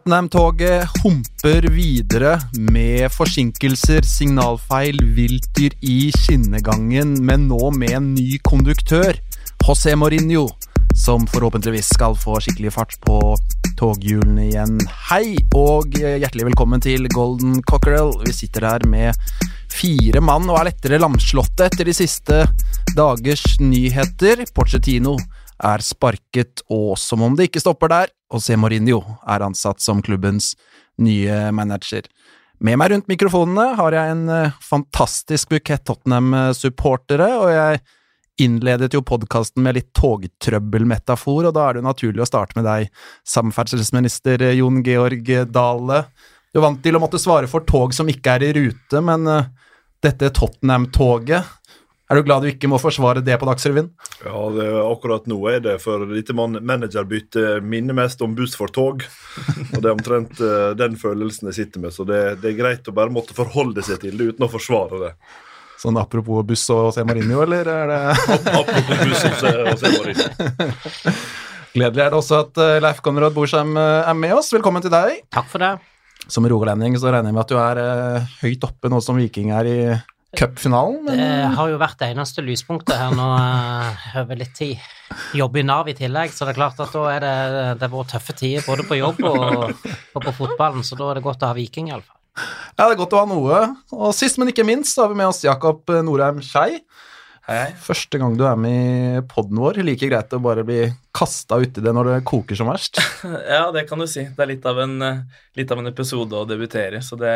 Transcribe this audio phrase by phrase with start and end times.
[0.00, 2.38] Tottenham-toget humper videre
[2.72, 9.12] med forsinkelser, signalfeil, viltdyr i skinnegangen, men nå med en ny konduktør,
[9.60, 10.46] José Mourinho,
[10.96, 13.18] som forhåpentligvis skal få skikkelig fart på
[13.76, 14.78] toghjulene igjen.
[15.10, 18.14] Hei, og hjertelig velkommen til Golden Cockerel.
[18.24, 19.20] Vi sitter her med
[19.68, 22.46] fire mann og er lettere lamslåtte etter de siste
[22.96, 24.46] dagers nyheter.
[24.56, 25.18] Porcetino
[25.60, 30.54] er sparket, og som om det ikke stopper der, José Mourinho er ansatt som klubbens
[31.00, 32.06] nye manager.
[32.60, 37.80] Med meg rundt mikrofonene har jeg en eh, fantastisk bukett Tottenham-supportere, og jeg
[38.44, 42.68] innledet jo podkasten med litt togtrøbbelmetafor, og da er det jo naturlig å starte med
[42.68, 42.90] deg,
[43.28, 46.02] samferdselsminister Jon Georg Dale.
[46.52, 49.28] Du er vant til å måtte svare for tog som ikke er i rute, men
[49.30, 49.48] eh,
[50.04, 51.59] dette Tottenham-toget
[52.10, 53.86] er du glad du ikke må forsvare det på Dagsrevyen?
[54.24, 58.56] Ja, det, er akkurat nå er det for dette man managerbyttet minner mest om buss
[58.58, 59.04] for tog.
[59.76, 62.90] Og det er omtrent eh, den følelsen jeg sitter med, så det, det er greit
[62.90, 65.12] å bare måtte forholde seg til det uten å forsvare det.
[65.78, 68.02] Sånn apropos buss og Se Marinho, eller er det
[68.58, 71.16] Apropos buss og se, og se Mourinho.
[71.78, 74.50] Gledelig er det også at eh, Leif Konrad Borsheim eh, er med oss.
[74.50, 75.22] Velkommen til deg.
[75.30, 75.76] Takk for det.
[76.26, 79.70] Som rogalending så regner jeg med at du er høyt oppe nå som Viking er
[79.70, 79.78] i
[80.36, 81.08] cupfinalen.
[81.08, 84.78] Det har jo vært det eneste lyspunktet her nå eh, over litt tid.
[85.36, 87.34] Jobbe i Nav i tillegg, så det er klart at da er det,
[87.80, 89.74] det har vært tøffe tider både på jobb og,
[90.14, 92.16] og på fotballen, så da er det godt å ha Viking, iallfall.
[92.78, 93.62] Ja, det er godt å ha noe.
[93.96, 96.78] Og sist, men ikke minst, så har vi med oss Jakob Norheim Skei.
[97.82, 99.80] Første gang du er med i poden vår.
[99.82, 100.84] Like greit å bare bli
[101.16, 103.00] kasta uti det når det koker som verst.
[103.50, 104.22] Ja, det kan du si.
[104.36, 105.24] Det er litt av en, eh,
[105.58, 107.34] litt av en episode å debutere, så det,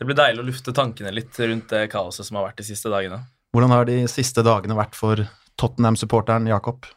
[0.00, 2.88] det blir deilig å lufte tankene litt rundt det kaoset som har vært de siste
[2.88, 3.18] dagene.
[3.52, 5.20] Hvordan har de siste dagene vært for
[5.60, 6.88] Tottenham-supporteren Jakob?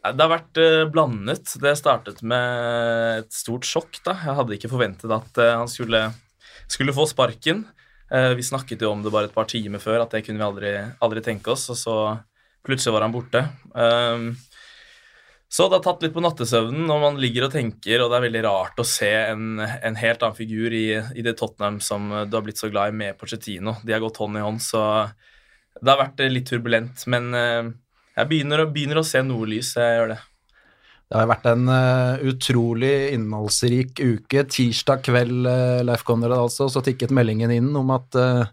[0.00, 1.52] Det har vært eh, blandet.
[1.62, 4.16] Det startet med et stort sjokk, da.
[4.18, 6.02] Jeg hadde ikke forventet at eh, han skulle,
[6.66, 7.62] skulle få sparken.
[8.10, 10.48] Eh, vi snakket jo om det bare et par timer før, at det kunne vi
[10.48, 10.72] aldri,
[11.06, 11.96] aldri tenke oss, og så
[12.66, 13.44] plutselig var han borte.
[13.70, 14.32] Um,
[15.50, 18.26] så det har tatt litt på nattesøvnen når man ligger og tenker, og det er
[18.28, 20.86] veldig rart å se en, en helt annen figur i,
[21.18, 23.74] i det Tottenham som du har blitt så glad i med Pochettino.
[23.82, 24.82] De har gått hånd i hånd, så
[25.80, 27.06] det har vært eh, litt turbulent.
[27.10, 27.70] Men eh,
[28.16, 30.20] jeg begynner, begynner å se noe lys, jeg gjør det.
[31.10, 34.44] Det har vært en uh, utrolig innholdsrik uke.
[34.46, 38.44] Tirsdag kveld, uh, Leif Konrad altså, så tikket meldingen inn om at eh,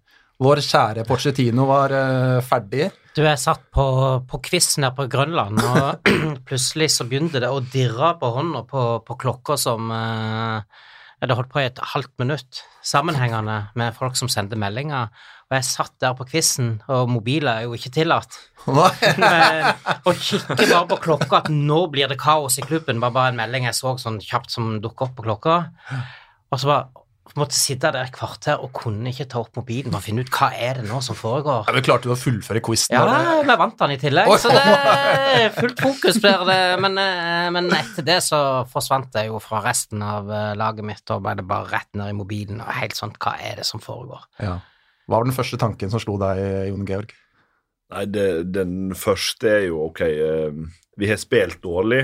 [0.44, 2.92] vår kjære Pochettino var uh, ferdig.
[3.18, 3.84] Du er satt på,
[4.30, 6.12] på quizen her på Grønland, og
[6.48, 10.84] plutselig så begynte det å dirre på hånda på, på klokka som eh,
[11.25, 15.09] Det holdt på i et halvt minutt, sammenhengende med folk som sendte meldinger.
[15.50, 18.38] Og jeg satt der på quizen, og mobiler er jo ikke tillatt.
[18.68, 19.72] Men,
[20.06, 23.02] og kikker bare på klokka at nå blir det kaos i klubben.
[23.02, 25.58] var bare en melding jeg så sånn kjapt som dukket opp på klokka.
[26.52, 29.95] Og så bare måtte jeg sitte der et kvarter og kunne ikke ta opp mobilen
[29.97, 31.65] og finne ut hva er det nå som foregår.
[31.67, 32.95] Ja, men Klarte du å fullføre quizen?
[32.95, 33.43] Ja, eller?
[33.47, 34.38] vi vant den i tillegg, Oi.
[34.39, 36.59] så det er fullt fokus blir det.
[36.83, 38.39] Men, eh, men etter det så
[38.71, 42.13] forsvant jeg jo fra resten av eh, laget mitt, og ble det bare rett ned
[42.13, 44.23] i mobilen og helt sånn Hva er det som foregår?
[44.39, 44.57] Ja.
[45.07, 47.13] Hva var den første tanken som slo deg, Jon Georg?
[47.94, 50.57] Nei, det, den første er jo ok eh,
[50.99, 52.03] Vi har spilt dårlig,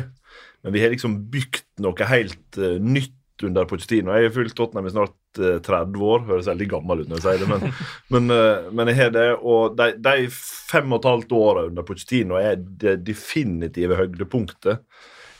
[0.63, 4.13] men vi har liksom bygd noe helt nytt under Pochettino.
[4.13, 6.25] Jeg har fulgt Tottenham i snart eh, 30 år.
[6.29, 7.73] Høres veldig gammel ut når jeg sier det, men,
[8.13, 9.27] men, eh, men jeg har det.
[9.41, 14.85] Og de, de fem og et halvt åra under Pochettino er det definitive høydepunktet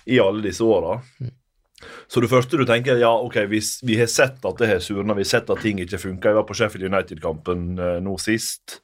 [0.10, 0.98] i alle disse åra.
[2.08, 5.16] Så det første du tenker, ja, ok, vi, vi har sett at det har surna,
[5.18, 6.32] vi har sett at ting ikke funker.
[6.32, 8.80] Jeg var på Sheffield United-kampen eh, nå sist,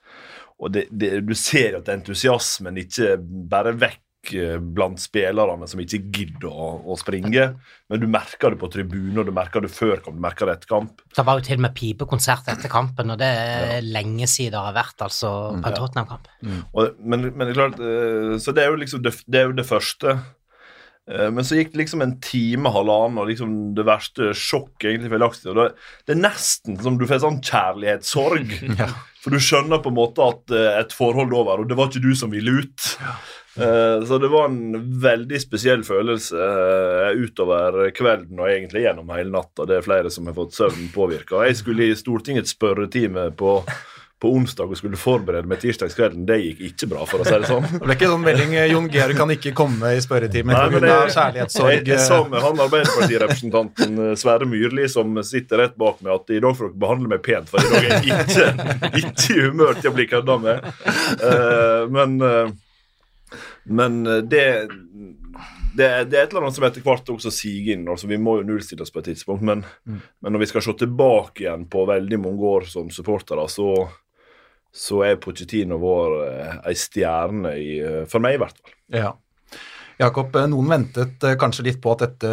[0.60, 4.09] og det, det, du ser at entusiasmen ikke bare vekk eh,
[4.76, 7.46] blant spillerne som ikke gidder å, å springe,
[7.90, 10.58] men du merker det på tribunen, og du merker det før kamp, du merker det
[10.58, 11.04] etter kamp.
[11.16, 14.66] Det var jo til og med pipekonsert etter kampen, og det er lenge siden det
[14.66, 16.28] har vært, altså, på en Tottenham-kamp.
[16.74, 19.58] Og, men, men det klart, eh, så det er jo liksom det, det, er jo
[19.58, 20.18] det første.
[21.10, 25.14] Eh, Men så gikk det liksom en time, halvannen, og liksom det verste sjokket egentlig
[25.16, 25.56] feilaktig.
[25.58, 25.68] Det,
[26.06, 28.58] det er nesten som du får sånn kjærlighetssorg.
[28.80, 28.92] Ja.
[29.20, 31.90] For du skjønner på en måte at eh, et forhold er over, og det var
[31.90, 32.92] ikke du som ville ut.
[33.04, 33.26] Eh,
[34.08, 39.66] Så det var en veldig spesiell følelse eh, utover kvelden og egentlig gjennom hele natta.
[39.68, 41.46] Det er flere som har fått søvnen påvirka.
[41.48, 43.58] Jeg skulle i Stortingets spørretime på,
[44.20, 46.26] på onsdag og skulle forberede meg tirsdagskvelden.
[46.28, 47.68] Det gikk ikke bra, for å si det sånn.
[47.74, 50.96] Det ble ikke sånn melding eh, Jon Georg kan ikke komme i spørretimen pga.
[51.16, 51.92] kjærlighetssorg.
[51.94, 56.42] jeg sa med han Arbeiderpartirepresentanten eh, Sverre Myrli, som sitter rett bak meg, at i
[56.44, 59.80] dag får dere behandle meg pent, for i dag er jeg ikke, ikke i humør
[59.80, 60.74] til å bli kødda med.
[61.20, 62.58] Eh, men eh,
[63.70, 64.44] men eh, det,
[65.74, 67.88] det, det er et eller annet som etter hvert også siger inn.
[67.90, 70.76] altså Vi må jo nullstille oss på et tidspunkt, men, men når vi skal se
[70.82, 73.72] tilbake igjen på veldig mange år som supportere, så,
[74.74, 78.78] så er Pochettino vår eh, ei stjerne i eh, For meg, i hvert fall.
[78.96, 79.12] Ja.
[80.00, 82.32] Jakob, eh, noen ventet kanskje litt på at dette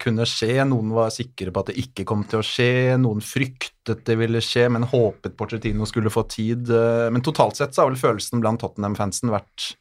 [0.00, 4.06] kunne skje, noen var sikre på at det ikke kom til å skje, noen fryktet
[4.06, 6.70] det ville skje, men håpet Pochettino skulle få tid.
[7.12, 9.72] Men totalt sett så har vel følelsen blant Tottenham-fansen vært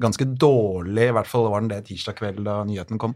[0.00, 3.14] ganske dårlig, i hvert fall var den det tirsdag kveld da nyheten kom.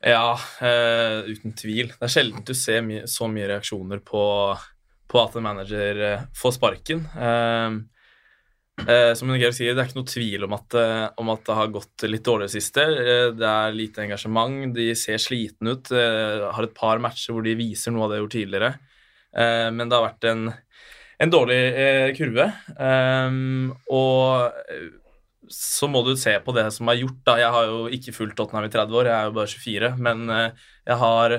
[0.00, 0.32] Ja,
[0.62, 1.92] uh, uten tvil.
[1.92, 4.22] Det er sjelden du ser my så mye reaksjoner på,
[5.10, 7.02] på at en manager eh, får sparken.
[7.12, 7.82] Uh,
[8.86, 10.78] uh, som Georg sier, det er ikke noe tvil om at,
[11.20, 12.86] om at det har gått litt dårlig det siste.
[13.36, 15.92] Det er lite engasjement, de ser slitne ut.
[15.92, 18.72] Har et par matcher hvor de viser noe av det de har gjort tidligere.
[19.76, 20.48] Men det har vært en,
[21.22, 21.60] en dårlig
[22.16, 22.48] kurve.
[22.88, 23.36] Eh,
[23.94, 24.96] og
[25.50, 27.18] så må du se på det som er gjort.
[27.26, 27.36] da.
[27.40, 29.90] Jeg har jo ikke fulgt Tottenham i 30 år, jeg er jo bare 24.
[30.06, 31.36] Men eh, jeg har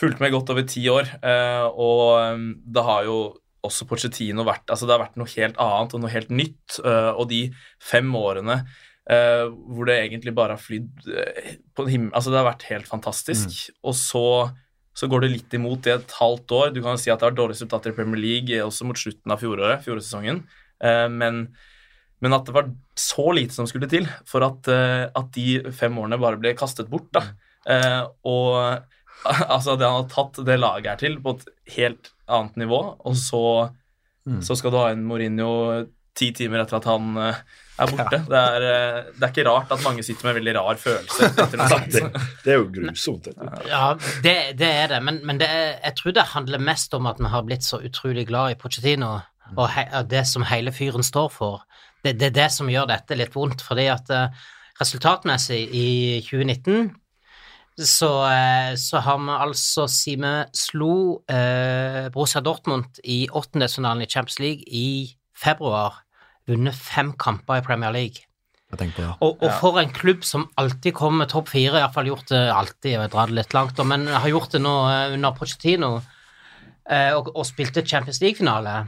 [0.00, 2.44] fulgt med godt over ti år, eh, og eh,
[2.76, 3.18] det har jo
[3.64, 6.74] også Pochettino vært altså Det har vært noe helt annet og noe helt nytt.
[6.84, 7.46] og de
[7.80, 8.58] fem årene
[9.04, 11.06] hvor det egentlig bare har flydd
[11.72, 13.70] på himmelen Altså, det har vært helt fantastisk.
[13.80, 14.26] Og så
[14.94, 16.74] så går det litt imot i et halvt år.
[16.76, 19.00] Du kan jo si at det har vært dårlige resultater i Premier League også mot
[19.00, 20.42] slutten av fjoråret, fjoråretsesongen,
[21.16, 21.40] men
[22.24, 25.96] men at det var så lite som skulle til for at, eh, at de fem
[26.00, 27.10] årene bare ble kastet bort.
[27.12, 27.26] da.
[27.68, 28.54] Eh, og
[29.54, 33.18] altså det han har tatt det laget her til, på et helt annet nivå, og
[33.20, 33.42] så,
[34.40, 35.52] så skal du ha en Mourinho
[36.14, 37.42] ti timer etter at han eh,
[37.82, 38.20] er borte.
[38.30, 38.64] Det, er,
[39.10, 41.30] det er ikke rart at mange sitter med en veldig rar følelse.
[41.34, 42.02] Det,
[42.44, 43.28] det er jo grusomt.
[43.74, 43.86] Ja,
[44.24, 47.20] det, det er det, men, men det er, jeg tror det handler mest om at
[47.20, 49.16] vi har blitt så utrolig glad i Pochettino,
[49.56, 51.64] og, he, og det som hele fyren står for.
[52.04, 54.44] Det, det er det som gjør dette litt vondt, fordi at eh,
[54.80, 55.88] resultatmessig i
[56.26, 56.92] 2019
[57.74, 64.38] så, eh, så har vi altså, vi slo eh, Borussia Dortmund i åttendedelsfinalen i Champions
[64.38, 66.04] League i februar,
[66.46, 68.28] vunnet fem kamper i Premier League.
[69.22, 73.12] Og, og for en klubb som alltid kommer topp fire, iallfall gjort det alltid, jeg
[73.12, 75.90] drar det litt langt, men har gjort det nå eh, under Pochettino,
[76.90, 78.84] eh, og, og spilte Champions League-finale,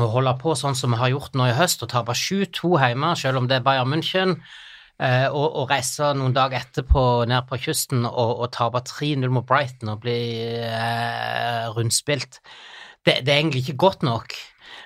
[0.00, 3.14] og holde på sånn som vi har gjort nå i høst, og tape 7-2 hjemme,
[3.18, 4.36] selv om det er Bayern München,
[4.98, 9.46] eh, og, og reise noen dager etterpå ned på kysten og, og tape 3-0 mot
[9.48, 10.20] Brighton og bli
[10.62, 12.40] eh, rundspilt.
[13.02, 14.38] Det, det er egentlig ikke godt nok.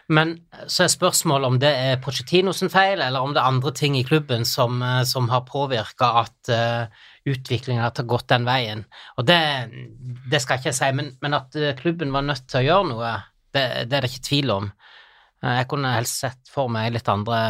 [0.08, 0.36] Men
[0.70, 3.96] så er spørsmålet om det er Pochettino sin feil, eller om det er andre ting
[3.98, 8.84] i klubben som, eh, som har påvirka at uh, utviklingen har gått den veien.
[9.18, 9.40] Og det,
[10.30, 13.14] det skal ikke si, men, men at eh, klubben var nødt til å gjøre noe,
[13.56, 14.70] det, det er det ikke tvil om.
[15.42, 17.40] Eh, jeg kunne helst sett for meg litt andre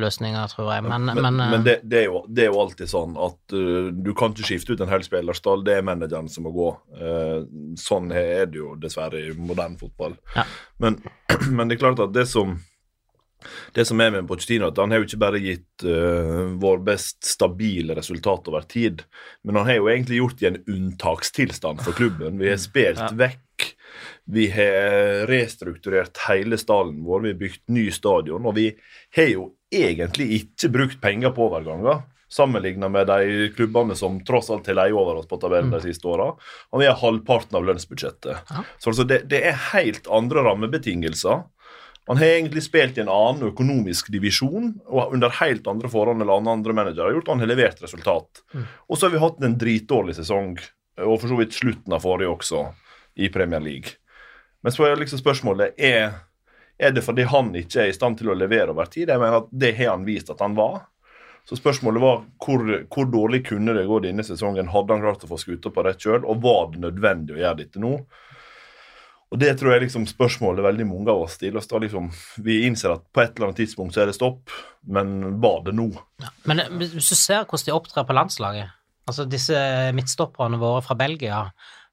[0.00, 2.62] løsninger, tror jeg, men, Men, men, eh, men det, det, er jo, det er jo
[2.62, 5.64] alltid sånn at uh, du kan ikke skifte ut en hel spillerstall.
[5.66, 6.70] Det er manageren som må gå.
[6.96, 7.42] Uh,
[7.80, 10.16] sånn er det jo dessverre i moderne fotball.
[10.36, 10.46] Ja.
[10.82, 11.00] Men,
[11.56, 12.58] men det er klart at det som
[13.72, 17.24] det som er med Pochettino, at han har jo ikke bare gitt uh, vår best
[17.24, 19.00] stabile resultat over tid,
[19.48, 22.36] men han har jo egentlig gjort det i en unntakstilstand for klubben.
[22.40, 23.40] Vi har spilt vekk.
[24.32, 28.70] Vi har restrukturert hele stallen vår, vi har bygd ny stadion, og vi
[29.16, 32.04] har jo egentlig ikke brukt penger på overganger.
[32.30, 36.06] Sammenligna med de klubbene som tross alt har leid over oss på tabellen de siste
[36.06, 36.28] åra.
[36.70, 38.52] Og vi har halvparten av lønnsbudsjettet.
[38.78, 41.42] Så altså det, det er helt andre rammebetingelser.
[42.10, 46.30] Han har egentlig spilt i en annen økonomisk divisjon og under helt andre forhold enn
[46.50, 48.44] andre managere har gjort, han har levert resultat.
[48.88, 50.56] Og så har vi hatt en dritdårlig sesong,
[51.02, 52.64] og for så vidt slutten av forrige også,
[53.14, 53.99] i Premier League.
[54.62, 56.14] Men så er liksom spørsmålet er,
[56.78, 59.08] er det fordi han ikke er i stand til å levere over tid.
[59.08, 60.82] Jeg mener at Det har han vist at han var.
[61.48, 64.68] Så spørsmålet var hvor, hvor dårlig kunne det gå denne sesongen?
[64.70, 67.60] Hadde han klart å få skuta på rett kjøl, og var det nødvendig å gjøre
[67.62, 67.94] dette nå?
[69.30, 71.68] Og Det tror jeg liksom spørsmålet veldig mange av oss stiller oss.
[71.70, 72.10] da liksom,
[72.42, 74.50] Vi innser at på et eller annet tidspunkt så er det stopp,
[74.82, 75.86] men var det nå?
[76.50, 78.72] Men eh, hvis du ser hvordan de opptrer på landslaget,
[79.06, 79.60] altså disse
[79.94, 81.44] midtstopperne våre fra Belgia,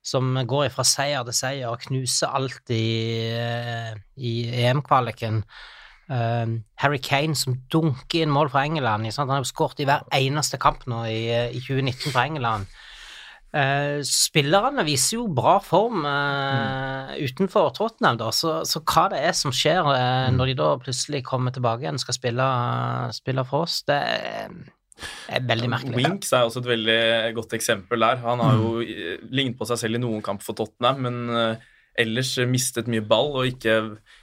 [0.07, 4.33] som går fra seier til seier og knuser alt i, eh, i
[4.63, 5.41] EM-kvaliken,
[6.09, 9.11] eh, Harry Kane som dunker inn mål fra England.
[9.17, 12.67] Han har skåret i hver eneste kamp nå i, eh, i 2019 fra England.
[13.55, 19.31] Uh, spillerne viser jo bra form eh, utenfor Tottenham, da, så, så hva det er
[19.39, 22.47] som skjer eh, når de da plutselig kommer tilbake igjen og skal spille,
[23.15, 24.51] spille for oss, det er,
[25.29, 25.97] er veldig merkelig.
[26.01, 27.01] Winks er også et veldig
[27.37, 28.21] godt eksempel der.
[28.25, 31.67] Han har jo eh, lignet på seg selv i noen kamp for Tottenham, men eh,
[32.03, 33.77] ellers mistet mye ball og ikke,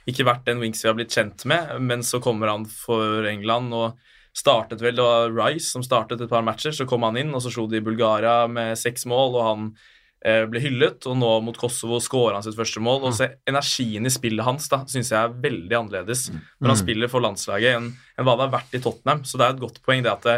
[0.09, 1.75] ikke vært den Winks vi har blitt kjent med.
[1.83, 3.99] Men så kommer han for England og
[4.35, 7.43] startet vel, det var Rice som startet et par matcher, så kom han inn, og
[7.43, 9.69] så slo de Bulgaria med seks mål, og han
[10.27, 13.05] eh, ble hyllet, og nå mot Kosovo skårer han sitt første mål.
[13.07, 17.11] Og så Energien i spillet hans da, syns jeg er veldig annerledes når han spiller
[17.11, 19.23] for landslaget enn, enn hva det har vært i Tottenham.
[19.23, 20.37] Så det er et godt poeng det at det,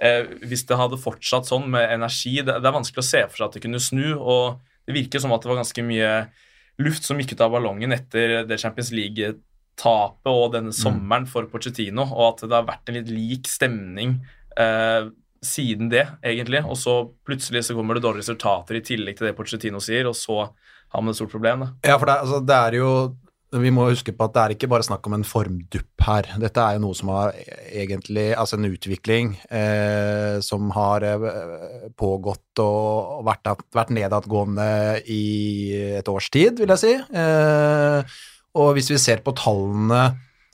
[0.00, 3.40] eh, hvis det hadde fortsatt sånn med energi det, det er vanskelig å se for
[3.40, 6.12] seg at det kunne snu, og det virker som at det var ganske mye
[6.82, 12.06] luft som gikk ut av ballongen etter det Champions League-tapet og denne sommeren for Pochettino,
[12.06, 14.20] og at det har vært en litt lik stemning
[14.58, 15.10] eh,
[15.44, 16.62] siden det, egentlig.
[16.66, 20.16] Og så plutselig så kommer det dårlige resultater i tillegg til det Pochettino sier, og
[20.18, 21.66] så har man et stort problem.
[21.66, 21.72] da.
[21.90, 22.92] Ja, for det, altså, det er jo
[23.48, 26.26] Vi må huske på at det er ikke bare snakk om en formdupp her.
[26.42, 27.32] Dette er jo noe som har
[27.72, 34.68] egentlig Altså en utvikling eh, som har eh, pågått og vært, vært nedadgående
[35.08, 35.24] i
[35.96, 36.94] et års tid, vil jeg si.
[36.94, 38.18] Eh,
[38.58, 40.10] og hvis vi ser på tallene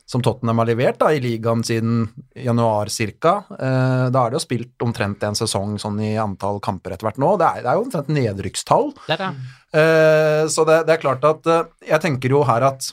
[0.06, 2.04] som Tottenham har levert da, i ligaen siden
[2.36, 6.94] januar ca., eh, da er det jo spilt omtrent en sesong sånn i antall kamper
[6.94, 7.34] etter hvert nå.
[7.40, 8.90] Det er, det er jo omtrent nedrykkstall.
[9.06, 9.30] Det er det.
[9.74, 12.92] Eh, så det, det er klart at eh, jeg tenker jo her at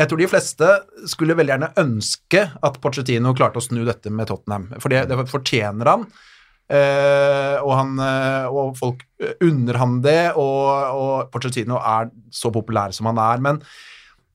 [0.00, 0.68] jeg tror de fleste
[1.10, 5.18] skulle veldig gjerne ønske at Pochettino klarte å snu dette med Tottenham, for det, det
[5.30, 6.06] fortjener han.
[6.72, 9.04] Eh, og, han eh, og folk
[9.44, 13.44] unner han det, og, og Pochettino er så populær som han er.
[13.44, 13.60] Men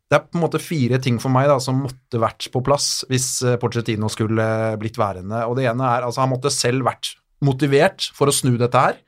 [0.08, 3.02] det er på en måte fire ting for meg da, som måtte vært på plass
[3.10, 4.46] hvis Pochettino skulle
[4.80, 5.42] blitt værende.
[5.50, 9.02] Og det ene er altså han måtte selv vært motivert for å snu dette her.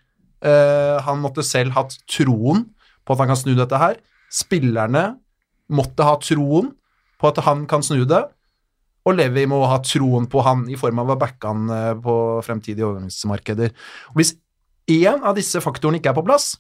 [0.45, 2.65] Eh, han måtte selv hatt troen
[3.03, 3.97] på at han kan snu dette her.
[4.31, 5.05] Spillerne
[5.73, 6.73] måtte ha troen
[7.19, 8.23] på at han kan snu det.
[9.07, 12.15] Og Levi må ha troen på han i form av å backe han eh, på
[12.45, 13.75] fremtidige overgangsmarkeder.
[14.13, 14.35] Og hvis
[14.89, 16.53] én av disse faktorene ikke er på plass,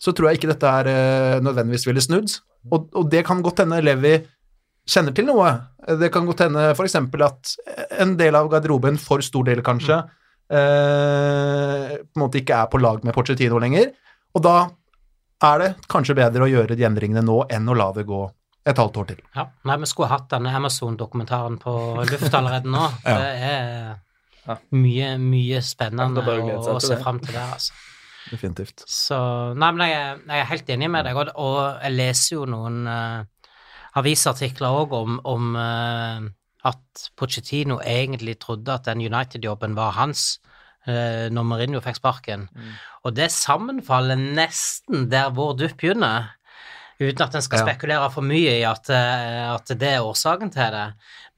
[0.00, 2.38] så tror jeg ikke dette er eh, nødvendigvis ville snudd.
[2.70, 4.18] Og, og det kan godt hende Levi
[4.90, 5.52] kjenner til noe.
[6.00, 6.96] Det kan godt hende f.eks.
[6.96, 7.52] at
[8.00, 10.19] en del av garderoben, for stor del kanskje, eh,
[10.50, 13.92] på en måte ikke er på lag med Pochettino lenger.
[14.34, 14.56] Og da
[15.46, 18.24] er det kanskje bedre å gjøre de endringene nå enn å la det gå
[18.68, 19.20] et halvt år til.
[19.36, 21.74] Ja, nei, vi skulle hatt denne Amazon-dokumentaren på
[22.10, 22.86] luft allerede nå.
[23.10, 23.96] Ja.
[24.40, 27.02] Det er mye, mye spennende Ja, å å, se det.
[27.04, 27.74] fram til det, altså.
[28.30, 28.82] Definitivt.
[28.88, 29.18] Så
[29.54, 32.78] Nei, men jeg, jeg er helt enig med deg, og, og jeg leser jo noen
[32.88, 33.20] uh,
[34.00, 36.26] avisartikler òg om, om eh,
[36.64, 40.40] at Pochettino egentlig trodde at den United-jobben var hans
[40.88, 42.48] uh, når Mourinho fikk sparken.
[43.04, 46.34] Og det sammenfaller nesten der vår dupp begynner.
[47.00, 47.64] Uten at en skal Ja.
[47.64, 50.82] spekulere for mye i at, eh, at det er årsaken til det.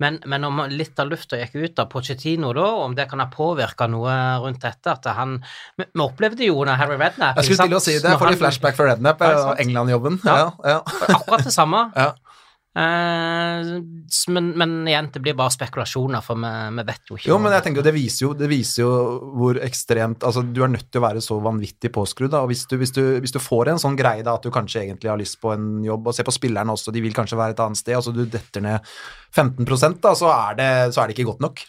[0.02, 3.28] Men, men om litt av lufta gikk ut av Pochettino da, om det kan ha
[3.30, 4.10] påvirka noe
[4.42, 5.36] rundt dette at han
[5.78, 8.32] Vi, vi opplevde jo under Harry Redknapp Jeg skulle til å si det, jeg får
[8.34, 9.62] litt flashback fra Rednap, Ja, eh.
[9.62, 10.18] England-jobben.
[10.26, 10.34] Ja.
[10.34, 10.82] Ja, ja.
[11.14, 11.84] Akkurat det samme.
[12.72, 13.70] Eh,
[14.32, 17.28] men, men igjen, det blir bare spekulasjoner, for vi, vi vet jo ikke.
[17.28, 18.92] Jo, men jeg tenker det viser jo, det viser jo
[19.36, 22.40] hvor ekstremt Altså, du er nødt til å være så vanvittig påskrudd, da.
[22.46, 24.86] Og hvis du, hvis, du, hvis du får en sånn greie, da, at du kanskje
[24.86, 27.56] egentlig har lyst på en jobb, og se på spillerne også, de vil kanskje være
[27.56, 28.92] et annet sted, altså du detter ned
[29.36, 31.64] 15 da, så er det, så er det ikke godt nok.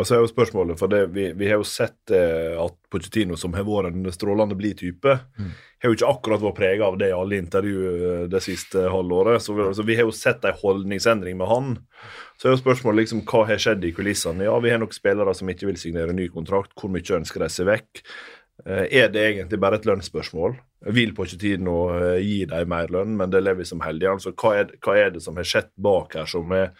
[0.00, 3.56] Altså er jo spørsmålet, for det, vi, vi har jo sett eh, at Pochettino, som
[3.56, 5.16] har vært en strålende blid type,
[5.80, 9.40] har jo ikke akkurat vært prega av det i alle intervju eh, det siste halvåret.
[9.42, 11.70] Så vi, så vi har jo sett en holdningsendring med han.
[12.36, 14.44] Så er jo spørsmålet liksom, hva har skjedd i kulissene.
[14.44, 16.74] Ja, vi har nok spillere som ikke vil signere ny kontrakt.
[16.76, 18.02] Hvor mye ønsker de seg vekk?
[18.66, 20.58] Eh, er det egentlig bare et lønnsspørsmål?
[20.96, 21.78] Vil på ikke tiden å
[22.20, 24.18] gi dem mer lønn, men det lever vi som heldige.
[24.18, 26.74] Altså, hva, er, hva er det som har skjedd bak her, som er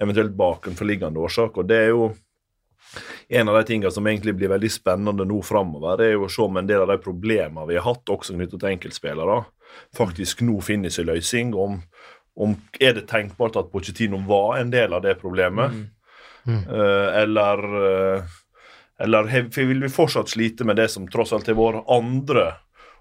[0.00, 1.56] eventuelt bakenforliggende årsak?
[1.60, 2.12] Og det er jo
[3.28, 6.42] en av de tingene som egentlig blir veldig spennende nå framover, er jo å se
[6.44, 9.38] om en del av de problemene vi har hatt, også knyttet til enkeltspillere,
[9.96, 11.54] faktisk nå finner sin løsning.
[11.54, 11.80] Om,
[12.36, 15.72] om Er det tenkbart at Pochettino var en del av det problemet?
[16.68, 18.22] Eh, eller uh,
[18.98, 22.44] eller he- vil vi fortsatt slite med det som tross alt har vært andre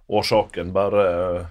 [0.09, 1.45] årsaken, bare eh,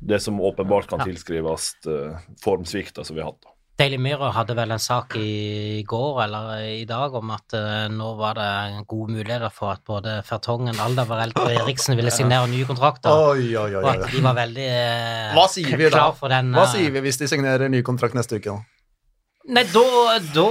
[0.00, 3.42] det som åpenbart kan tilskrives uh, formsvikta som vi har hatt?
[3.42, 3.52] da.
[3.76, 8.06] Daily Mirror hadde vel en sak i går eller i dag om at uh, nå
[8.16, 13.12] var det gode muligheter for at både Fertongen, Alderweireld og Eriksen ville signere nye kontrakter.
[13.12, 13.82] Oi, oi, oi.
[13.82, 15.92] Og at de var veldig uh, Hva sier vi da?
[15.92, 18.56] klar for den Hva eh, sier vi hvis de signerer ny kontrakt neste uke?
[18.56, 18.75] da?
[19.46, 20.46] Nei, da, da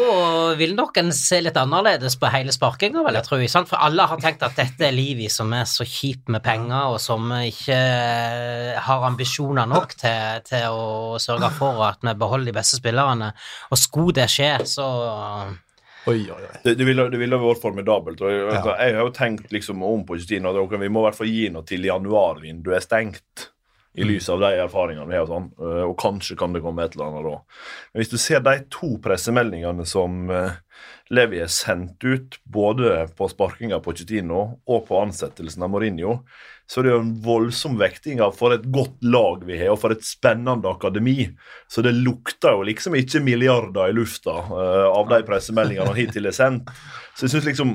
[0.56, 3.68] vil nok en se litt annerledes på hele sparkinga, vel, jeg tror Sant?
[3.68, 7.02] For alle har tenkt at dette er livet som er så kjipt med penger, og
[7.04, 7.75] som ikke
[8.86, 13.34] har ambisjoner nok til, til å sørge for at vi beholder de beste spillerne.
[13.72, 14.88] Og skulle det skje, så
[16.06, 16.58] Oi, oi, oi.
[16.62, 18.20] Det, det, ville, det ville vært formidabelt.
[18.22, 18.60] Og jeg, Ja.
[18.60, 21.32] altså, jeg har jo tenkt liksom om på at ok, vi må i hvert fall
[21.34, 23.48] gi noe til januarvinduet er stengt.
[23.96, 26.84] I lys av de erfaringene vi har, og sånn, eh, og kanskje kan det komme
[26.84, 27.38] et eller annet da.
[27.94, 30.58] Men hvis du ser de to pressemeldingene som eh,
[31.16, 36.20] Levi har sendt ut, både på sparkinga av Pochettino og på ansettelsen av Mourinho,
[36.68, 39.84] så det er jo en voldsom vekting av for et godt lag vi har, og
[39.84, 41.28] for et spennende akademi.
[41.70, 46.25] Så det lukter jo liksom ikke milliarder i lufta uh, av de pressemeldingene han hittil
[46.25, 46.72] har sendt.
[47.15, 47.69] Så jeg synes liksom,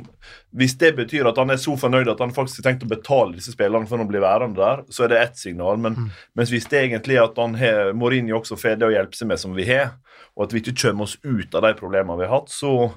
[0.52, 3.38] Hvis det betyr at han er så fornøyd at han faktisk har tenkt å betale
[3.38, 5.80] disse spillerne for å bli værende der, så er det ett signal.
[5.80, 9.16] Men mens hvis det egentlig er at han har Mourinho også får det å hjelpe
[9.16, 9.94] seg med som vi har,
[10.37, 12.90] og at vi ikke kommer oss ut av de problemene vi har hatt, så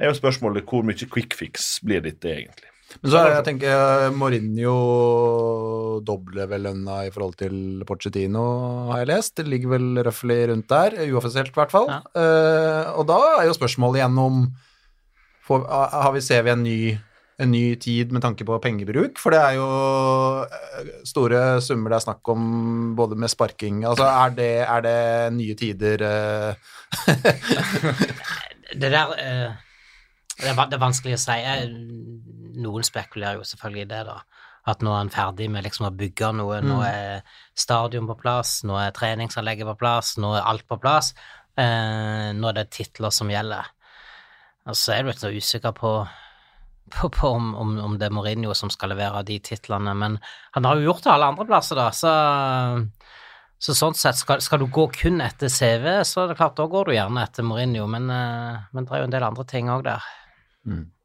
[0.00, 2.70] er jo spørsmålet hvor mye quick fix blir dette egentlig.
[3.02, 4.74] Men så er jeg tenker Mourinho
[6.06, 8.44] dobler vel lønna i forhold til Pochettino,
[8.90, 9.34] har jeg lest.
[9.38, 11.90] Det ligger vel røftlig rundt der, uoffisielt i hvert fall.
[11.90, 12.02] Ja.
[12.14, 14.44] Uh, og da er jo spørsmålet igjen om
[15.46, 16.78] får, har vi, Ser vi en ny,
[17.38, 19.18] en ny tid med tanke på pengebruk?
[19.20, 19.66] For det er jo
[20.44, 22.46] eh, store summer det er snakk om,
[22.98, 24.98] både med sparking Altså, er det, er det
[25.36, 26.72] nye tider eh?
[28.74, 29.60] Det der eh,
[30.40, 31.36] det, er, det vanskelig å si.
[32.58, 34.16] Noen spekulerer jo selvfølgelig i det, da.
[34.66, 36.58] At nå er en ferdig med liksom å bygge noe.
[36.64, 37.20] Nå er
[37.54, 41.12] stadion på plass, nå er treningsanlegget på plass, nå er alt på plass.
[41.54, 43.68] Nå er det titler som gjelder.
[44.68, 45.92] Og så er litt så usikker på,
[46.94, 50.16] på, på om, om, om det er Mourinho som skal levere de titlene, men
[50.56, 52.14] han har jo gjort det alle andre plasser, da, så
[53.64, 56.66] så sånn sett, skal, skal du gå kun etter CV, så er det klart, da
[56.68, 59.70] går du gjerne etter Mourinho, men, eh, men det er jo en del andre ting
[59.72, 60.08] òg der.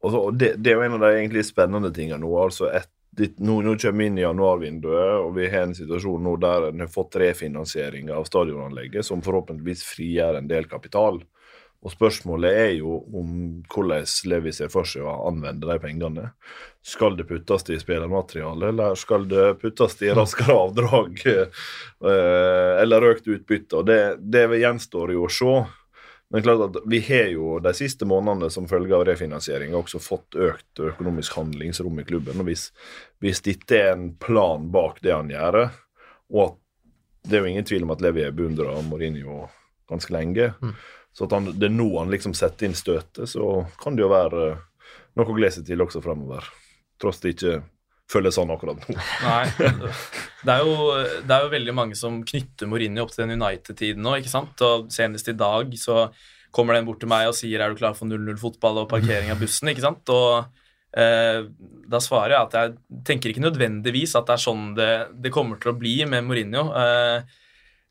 [0.04, 2.32] Og så, det, det er jo en av de egentlig spennende tingene nå.
[2.42, 6.24] altså et, det, nå, nå kommer vi inn i januarvinduet, og vi har en situasjon
[6.24, 11.22] nå der en har fått refinansiering av stadionanlegget, som forhåpentligvis frigjør en del kapital.
[11.80, 13.30] Og spørsmålet er jo om
[13.72, 16.26] hvordan Levi ser for seg å anvende de pengene.
[16.84, 23.30] Skal det puttes i spillermateriale, eller skal det puttes i raskere avdrag eh, eller økt
[23.32, 23.80] utbytte?
[23.80, 25.54] Og det, det gjenstår jo å se.
[26.30, 30.36] Men klart at vi har jo de siste månedene som følge av refinansiering også fått
[30.38, 32.44] økt økonomisk handlingsrom i klubben.
[32.44, 32.68] og Hvis,
[33.24, 35.64] hvis dette er en plan bak det han gjør,
[36.30, 36.60] og at
[37.26, 39.42] det er jo ingen tvil om at Levi er beundra av Mourinho
[39.90, 40.52] ganske lenge,
[41.16, 44.12] så at han, det er nå han liksom setter inn støtet, så kan det jo
[44.12, 44.64] være eh,
[45.18, 46.46] noe å glede seg til også fremover.
[47.00, 47.60] Tross det ikke
[48.10, 48.96] føles sånn akkurat nå.
[49.26, 49.44] Nei.
[50.40, 50.94] Det er, jo,
[51.26, 54.62] det er jo veldig mange som knytter Mourinho opp til den United-tiden nå, ikke sant?
[54.66, 56.08] Og senest i dag så
[56.54, 59.38] kommer den bort til meg og sier er du klar for 0-0-fotball og parkering av
[59.42, 60.10] bussen, ikke sant?
[60.14, 61.44] Og eh,
[61.90, 64.90] da svarer jeg at jeg tenker ikke nødvendigvis at det er sånn det,
[65.22, 66.66] det kommer til å bli med Mourinho.
[66.74, 67.38] Eh,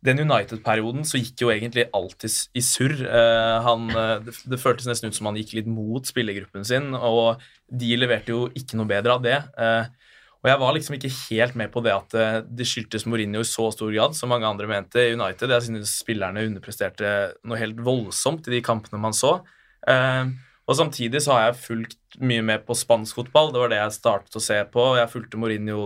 [0.06, 3.02] den United-perioden så gikk jo egentlig alt i, surr.
[3.04, 7.42] Eh, eh, det, det føltes nesten ut som han gikk litt mot spillergruppen sin, og
[7.68, 9.40] de leverte jo ikke noe bedre av det.
[9.60, 12.14] Eh, og jeg var liksom ikke helt med på det at
[12.48, 15.52] det skyldtes Mourinho i så stor grad som mange andre mente i United.
[15.52, 17.10] Jeg synes spillerne underpresterte
[17.44, 19.34] noe helt voldsomt i de kampene man så.
[19.84, 23.52] Og samtidig så har jeg fulgt mye med på spansk fotball.
[23.52, 24.86] Det var det jeg startet å se på.
[25.02, 25.82] Jeg fulgte Mourinho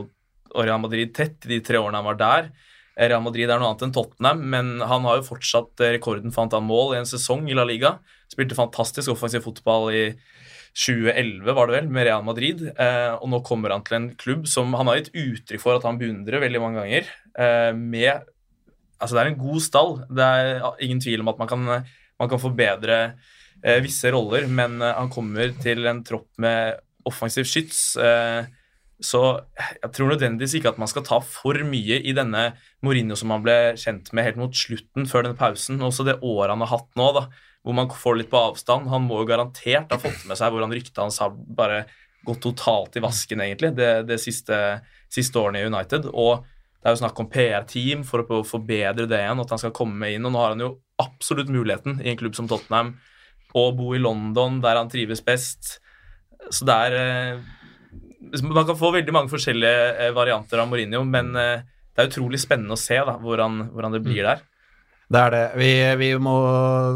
[0.54, 2.54] og Real Madrid tett i de tre årene han var der.
[2.93, 6.45] Real Madrid er noe annet enn Tottenham, men han har jo fortsatt eh, rekorden for
[6.45, 7.95] antall mål i en sesong i La Liga.
[8.29, 10.03] Spilte fantastisk offensiv fotball i
[10.77, 12.62] 2011, var det vel, med Real Madrid.
[12.69, 15.88] Eh, og nå kommer han til en klubb som han har gitt uttrykk for at
[15.89, 17.12] han beundrer veldig mange ganger.
[17.34, 18.29] Eh, med
[19.03, 19.89] Altså, det er en god stall.
[20.15, 21.63] Det er ingen tvil om at man kan,
[22.21, 22.99] man kan forbedre
[23.84, 26.77] visse roller, men han kommer til en tropp med
[27.10, 27.82] offensiv skyts.
[29.03, 29.21] Så
[29.57, 32.53] jeg tror nødvendigvis ikke at man skal ta for mye i denne
[32.85, 35.81] Mourinho som han ble kjent med helt mot slutten før denne pausen.
[35.83, 37.25] Også det året han har hatt nå, da,
[37.63, 38.87] hvor man får litt på avstand.
[38.91, 41.83] Han må jo garantert ha fått med seg hvordan ryktet hans har bare
[42.23, 44.57] gått totalt i vasken, egentlig, det, det siste,
[45.11, 46.07] siste årene i United.
[46.11, 46.45] Og
[46.79, 50.13] det er jo snakk om PR-team for å forbedre det igjen, at han skal komme
[50.15, 50.23] inn.
[50.27, 52.95] Og nå har han jo absolutt muligheten i en klubb som Tottenham
[53.53, 55.77] å bo i London, der han trives best.
[56.51, 57.43] Så det er eh,
[58.43, 62.39] Man kan få veldig mange forskjellige eh, varianter av Mourinho, men eh, det er utrolig
[62.41, 64.41] spennende å se da, hvordan, hvordan det blir der.
[65.13, 65.43] Det er det.
[65.59, 66.36] Vi, vi må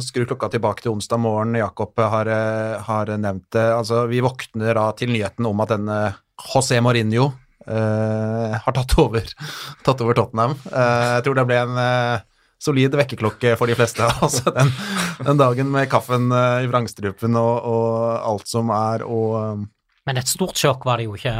[0.02, 1.58] skru klokka tilbake til onsdag morgen.
[1.60, 3.66] Jakob har, eh, har nevnt det.
[3.76, 6.00] Altså, vi våkner da til nyheten om at denne
[6.48, 7.28] José Mourinho
[7.68, 9.28] eh, har tatt over,
[9.86, 10.58] tatt over Tottenham.
[10.72, 12.26] Eh, jeg tror det ble en, eh,
[12.58, 14.08] solid vekkerklokke for de fleste.
[14.26, 14.74] Altså den,
[15.22, 17.98] den dagen med kaffen i vrangstrupen og, og
[18.32, 19.68] alt som er og
[20.08, 21.36] Men et stort sjokk var det jo ikke.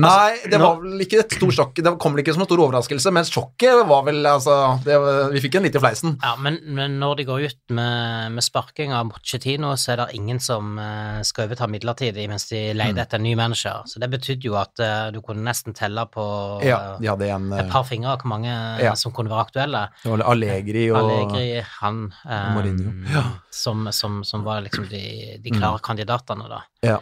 [0.00, 1.80] Nei, det var vel ikke et stort sjokk.
[1.80, 4.98] Det kom vel ikke som en stor overraskelse, men sjokket var vel altså det,
[5.34, 6.18] Vi fikk en litt i fleisen.
[6.22, 10.08] Ja, men, men når de går ut med, med sparking av Mochettino, så er det
[10.20, 12.98] ingen som eh, skal overta midlertidig mens de leter Mm.
[13.04, 13.82] etter en ny manager.
[13.86, 16.24] Så det betydde jo at uh, du kunne nesten telle på
[16.66, 18.50] Ja, eh, en et eh, par fingre hvor mange
[18.82, 18.94] Ja.
[18.98, 19.82] som kunne være aktuelle.
[20.02, 22.92] Det var Allegri og Allegri, han um, Mourinho.
[23.14, 23.22] Ja.
[23.30, 23.38] Mm.
[23.50, 26.62] som, som, som var liksom de, de klare kandidatene, da.
[26.82, 26.98] Ja.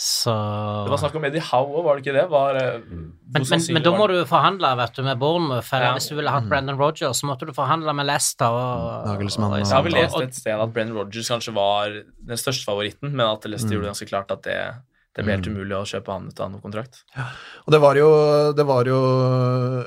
[0.00, 0.32] Så
[0.86, 2.22] Det var snakk om Eddie Howe òg, var det ikke det?
[2.32, 2.58] Var,
[2.88, 3.00] mm.
[3.34, 5.90] men, men, men da må du forhandle vet du, med Bournemouth, Ja.
[5.92, 9.58] hvis du ville hatt Brendan Rodgers, så måtte du forhandle med Leicester og, og, og-
[9.60, 13.26] Jeg har vel lest et sted at Brendan Rodgers kanskje var den største favoritten, men
[13.26, 14.56] at Leicester gjorde det ganske klart at det,
[15.16, 17.00] det ble helt umulig å kjøpe han ut av noen kontrakt.
[17.16, 17.24] Ja.
[17.64, 18.10] Og det var jo,
[18.54, 18.98] det var jo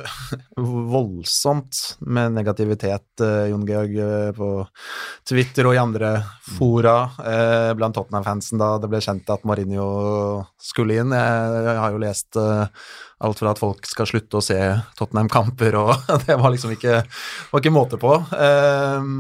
[0.94, 4.50] voldsomt med negativitet, eh, Jon Georg, eh, på
[5.30, 6.12] Twitter og i andre
[6.58, 9.88] fora eh, blant Tottenham-fansen da det ble kjent at Marinho
[10.60, 11.16] skulle inn.
[11.16, 12.84] Jeg, jeg har jo lest eh,
[13.24, 14.60] alt fra at folk skal slutte å se
[15.00, 15.96] Tottenham-kamper, og
[16.28, 17.00] det var liksom ikke,
[17.54, 18.18] var ikke måte på.
[18.36, 19.12] Eh,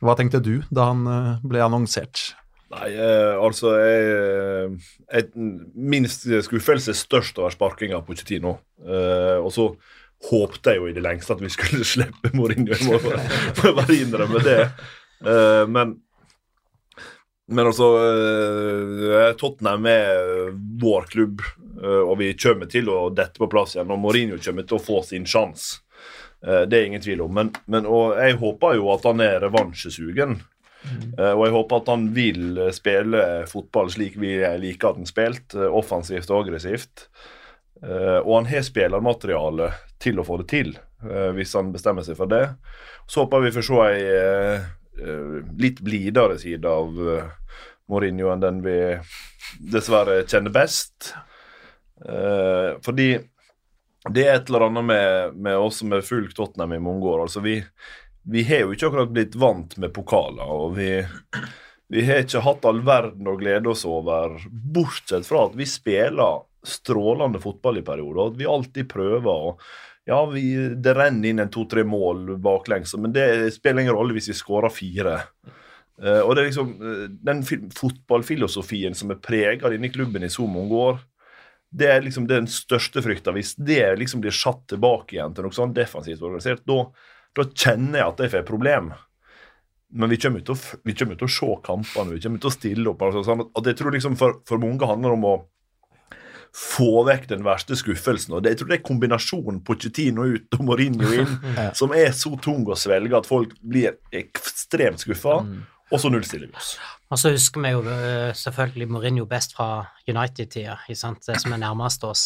[0.00, 2.30] hva tenkte du da han eh, ble annonsert?
[2.70, 4.74] Nei, eh, altså jeg,
[5.10, 5.30] jeg,
[5.74, 8.58] Min skuffelse er størst over sparkinga av Pochettino.
[8.84, 9.72] Eh, og så
[10.30, 12.70] håpte jeg jo i det lengste at vi skulle slippe Mourinho.
[12.76, 14.60] Jeg må bare, bare innrømme det.
[15.26, 15.98] Eh, men
[17.50, 21.40] men altså eh, Tottenham er vår klubb,
[21.82, 23.90] eh, og vi kommer til å dette på plass igjen.
[23.90, 25.80] Og Mourinho kommer til å få sin sjanse.
[26.46, 27.34] Eh, det er ingen tvil om.
[27.34, 27.88] Men, men
[28.20, 30.38] jeg håper jo at han er revansjesugen.
[30.88, 35.56] Eh, og jeg håper at han vil spille fotball slik vi liker at han spilt,
[35.56, 37.06] eh, offensivt og aggressivt.
[37.82, 40.74] Eh, og han har spillermateriale til å få det til,
[41.36, 42.44] hvis han bestemmer seg for det.
[43.08, 44.02] Så håper vi får se ei
[45.60, 46.96] litt blidere side av
[47.88, 48.76] Mourinho enn den vi
[49.72, 51.14] dessverre kjenner best.
[52.84, 53.08] Fordi
[54.12, 57.24] det er et eller annet med, med oss som har fulgt Tottenham i mange år.
[57.24, 57.58] altså vi
[58.22, 60.90] vi har jo ikke akkurat blitt vant med pokaler, og vi,
[61.92, 66.44] vi har ikke hatt all verden å glede oss over, bortsett fra at vi spiller
[66.66, 69.30] strålende fotball i perioder, og at vi alltid prøver.
[69.30, 69.62] og
[70.08, 70.44] ja, vi,
[70.76, 74.72] Det renner inn en to-tre mål baklengs, men det spiller ingen rolle hvis vi skårer
[74.74, 75.16] fire.
[76.00, 80.46] Uh, og det er liksom uh, Den fotballfilosofien som er prega denne klubben i så
[80.48, 81.00] mange år,
[81.70, 83.34] det er liksom den største frykta.
[83.36, 86.80] Hvis det liksom blir satt tilbake igjen til noe sånn defensivt organisert, da,
[87.38, 88.90] da kjenner jeg at jeg får problem.
[89.90, 92.54] Men vi kommer til å, vi kommer til å se kampene, vi kommer til å
[92.54, 93.02] stille opp.
[93.06, 95.34] Altså, sånn at jeg tror liksom for, for mange handler om å
[96.56, 98.34] få vekk den verste skuffelsen.
[98.34, 101.36] og det, Jeg tror det er kombinasjonen Pochettino ut og Mourinho inn
[101.78, 105.40] som er så tung å svelge at folk blir ekstremt skuffa,
[105.90, 106.74] og så nullstiller vi oss.
[107.10, 112.24] Og så husker vi jo eh, selvfølgelig Mourinho best fra United-tida, som er nærmest oss.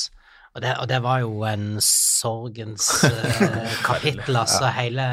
[0.54, 5.06] Og det, og det var jo en sorgens uh, kapittel, altså, hele,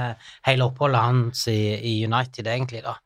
[0.46, 3.00] hele oppholdet hans i, i United, egentlig, da.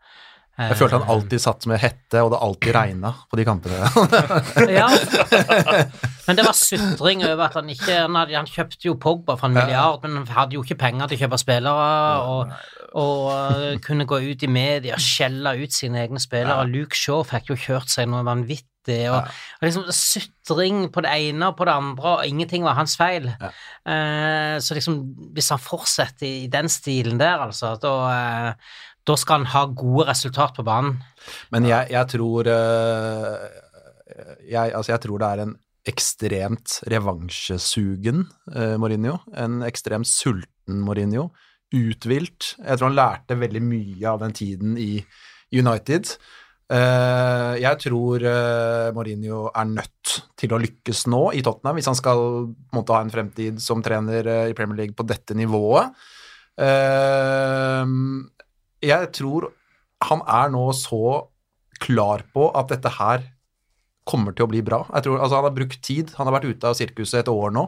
[0.56, 3.90] Jeg følte han alltid satt med hette, og det alltid regna på de kampene.
[4.72, 4.88] Ja.
[6.28, 9.50] Men det var sutring over at han ikke Han, hadde, han kjøpte jo Pogba for
[9.50, 11.90] en milliard, men han hadde jo ikke penger til å kjøpe spillere,
[12.32, 12.54] og,
[12.98, 16.66] og øh, kunne gå ut i media og skjelle ut sine egne spillere.
[16.72, 18.75] Luke Shaw fikk jo kjørt seg noe vanvittig.
[18.88, 22.96] Og, og liksom sutring på det ene og på det andre, og ingenting var hans
[23.00, 23.28] feil.
[23.32, 25.00] Eh, så liksom,
[25.36, 30.08] hvis han fortsetter i den stilen der, altså, da, eh, da skal han ha gode
[30.10, 31.00] resultat på banen.
[31.54, 33.46] Men jeg, jeg tror eh,
[34.46, 38.24] jeg, altså jeg tror det er en ekstremt revansjesugen
[38.82, 39.20] Mourinho.
[39.38, 41.28] En ekstremt sulten Mourinho.
[41.76, 42.56] Uthvilt.
[42.58, 45.04] Jeg tror han lærte veldig mye av den tiden i
[45.54, 46.16] United.
[46.66, 51.98] Eh, jeg tror eh, Mourinho er nødt til å lykkes nå i Tottenham hvis han
[52.00, 55.94] skal måtte ha en fremtid som trener eh, i Premier League på dette nivået.
[58.86, 59.50] Jeg tror
[60.08, 61.28] han er nå så
[61.84, 63.26] klar på at dette her
[64.08, 64.86] kommer til å bli bra.
[65.04, 67.66] Tror, altså Han har brukt tid, han har vært ute av sirkuset et år nå.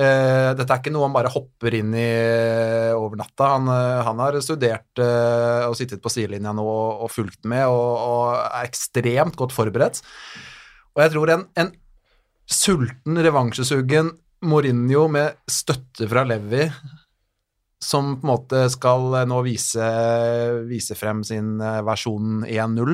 [0.00, 3.50] Eh, dette er ikke noe han bare hopper inn i uh, over natta.
[3.56, 7.90] Han, uh, han har studert og sittet på sidelinja nå og, og fulgt med og,
[7.98, 10.00] og er ekstremt godt forberedt.
[10.96, 11.74] Og jeg tror en, en
[12.50, 14.14] sulten, revansjesugen
[14.48, 16.64] Mourinho med støtte fra Levi
[17.80, 19.84] som på en måte skal nå vise,
[20.68, 22.92] vise frem sin versjon 1-0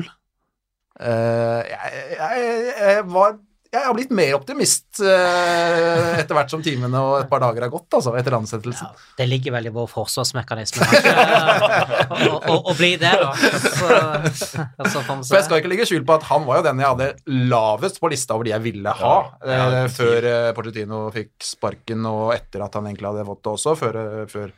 [0.97, 2.45] jeg, jeg,
[2.79, 3.35] jeg var
[3.67, 7.71] jeg har blitt mer optimist eh, etter hvert som timene og et par dager har
[7.71, 8.87] gått, altså, etter ansettelsen.
[8.87, 10.87] Ja, det ligger vel i vår forsvarsmekanisme
[12.47, 13.33] å, bli det, da.
[13.35, 13.89] Så,
[14.79, 17.09] altså, For jeg skal ikke legge skjul på at han var jo den jeg hadde
[17.51, 21.35] lavest på lista over de jeg ville ha, Ja, ja, eh, før eh, Pochettino fikk
[21.43, 24.55] sparken, og etter at han egentlig hadde fått det også, før, eh, før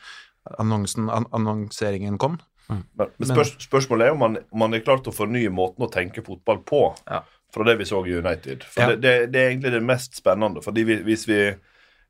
[0.61, 2.37] annonsen, an annonseringen kom.
[2.69, 5.87] Men, men spørs, spørsmålet er om man, om man er klart til å fornye måten
[5.87, 7.23] å tenke fotball på Ja.
[7.53, 8.63] Fra det vi så i United.
[8.63, 8.87] For Ja.
[8.93, 10.61] det, det, det er egentlig det mest spennende.
[10.61, 11.55] fordi vi, hvis, vi,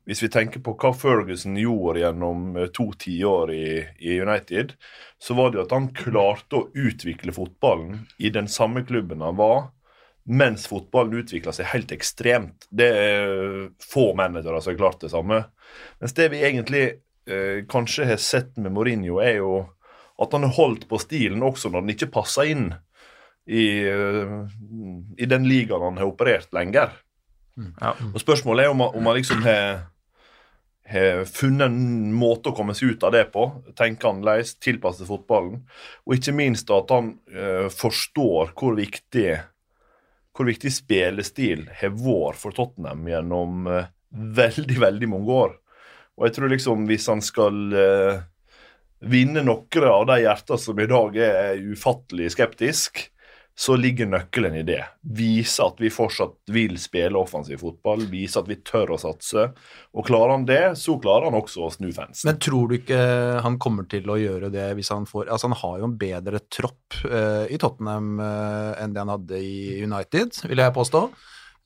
[0.06, 3.66] hvis vi tenker på hva Ferguson gjorde gjennom eh, to tiår i,
[3.98, 4.74] i United,
[5.18, 9.36] så var det jo at han klarte å utvikle fotballen i den samme klubben han
[9.40, 9.70] var,
[10.30, 12.68] mens fotballen utvikla seg helt ekstremt.
[12.70, 15.42] Det er få managere som har klart det samme.
[15.98, 16.84] Mens det vi egentlig
[17.26, 19.54] eh, kanskje har sett med Mourinho, er jo
[20.20, 22.66] at han har holdt på stilen også når den ikke passer inn
[23.50, 24.34] i, eh,
[25.18, 26.94] i den ligaen han har operert lenger.
[27.80, 27.94] Ja.
[28.14, 29.80] Og Spørsmålet er om han, om han liksom har
[30.90, 33.44] har funnet en måte å komme seg ut av det på.
[33.78, 35.60] Tenke annerledes, tilpasse fotballen.
[36.06, 39.38] Og ikke minst at han uh, forstår hvor viktig
[40.34, 45.54] hvor viktig spillestil har vært for Tottenham gjennom uh, veldig, veldig mange år.
[46.18, 48.22] Og jeg tror liksom hvis han skal uh,
[49.00, 53.06] vinne noen av de hjertene som i dag er ufattelig skeptisk,
[53.60, 54.80] så ligger nøkkelen i det.
[55.04, 59.50] Vise at vi fortsatt vil spille offensiv fotball, vise at vi tør å satse.
[59.92, 62.30] Og klarer han det, så klarer han også å snu fansen.
[62.30, 63.00] Men tror du ikke
[63.44, 66.40] han kommer til å gjøre det hvis han får Altså, han har jo en bedre
[66.48, 71.02] tropp uh, i Tottenham uh, enn det han hadde i United, vil jeg påstå.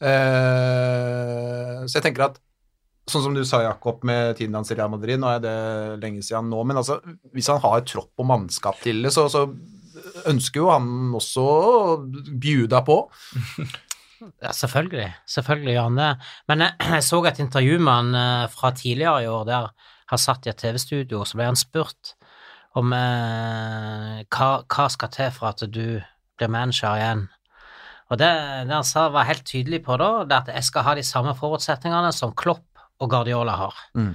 [0.03, 2.43] Uh, så jeg tenker at
[3.05, 5.57] Sånn som du sa, Jakob, med tiden hans i Real Madrid, nå er det
[6.01, 7.03] lenge siden nå, men altså,
[7.37, 9.43] hvis han har tropp og mannskap til det, så, så
[10.31, 11.97] ønsker jo han også å
[12.45, 13.03] bjuda på.
[14.41, 15.11] Ja, selvfølgelig.
[15.29, 16.11] Selvfølgelig gjør han det.
[16.49, 19.71] Men jeg, jeg så et intervju med han eh, fra tidligere i år der
[20.13, 22.15] han satt i et TV-studio, og så ble han spurt
[22.79, 26.01] om eh, hva, hva skal til for at du
[26.39, 27.27] blir manager igjen.
[28.13, 28.31] Og det,
[28.69, 31.33] det han sa var helt tydelig på da, det at jeg skal ha de samme
[31.39, 32.67] forutsetningene som Klopp
[33.03, 33.79] og Guardiola har.
[33.97, 34.13] Mm.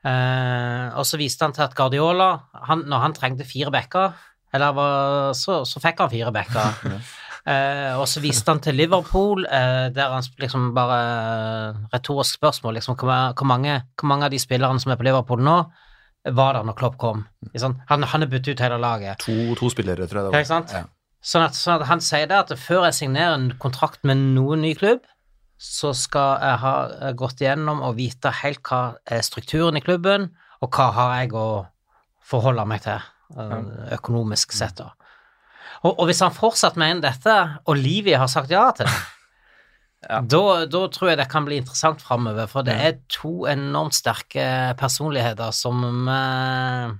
[0.00, 2.32] Eh, og så viste han til at Guardiola,
[2.68, 4.16] han, når han trengte fire backer,
[4.52, 6.86] eller var, så, så fikk han fire backer.
[7.48, 10.98] Eh, og så viste han til Liverpool, eh, der han liksom bare
[11.88, 15.40] Retorisk spørsmål, liksom, hvor, hvor, mange, hvor mange av de spillerne som er på Liverpool
[15.40, 15.54] nå,
[16.36, 17.22] var der når Klopp kom?
[17.54, 17.78] Liksom.
[17.88, 19.24] Han, han har byttet ut hele laget.
[19.24, 20.44] To, to spillere, tror jeg det var.
[20.44, 20.74] ikke sant?
[20.76, 20.84] Ja.
[21.20, 24.62] Sånn at, sånn at han sier det at før jeg signerer en kontrakt med noen
[24.64, 25.02] ny klubb,
[25.60, 30.30] så skal jeg ha eh, gått igjennom og vite helt hva er strukturen i klubben,
[30.64, 31.48] og hva har jeg å
[32.24, 33.08] forholde meg til eh,
[33.94, 34.76] økonomisk sett.
[34.80, 34.90] da.
[35.84, 38.98] Og, og hvis han fortsatt mener dette, og Livi har sagt ja til det,
[40.00, 40.22] Ja.
[40.24, 44.72] da, da tror jeg det kan bli interessant framover, for det er to enormt sterke
[44.80, 46.94] personligheter som eh,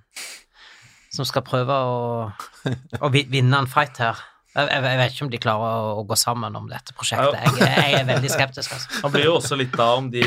[1.10, 2.28] som skal prøve å,
[3.04, 4.20] å vinne en fight her.
[4.50, 7.38] Jeg, vet ikke om de klarer å, gå sammen om dette prosjektet.
[7.38, 9.00] Jeg, jeg er veldig skeptisk, altså.
[9.04, 10.24] Man blir jo også litt da om de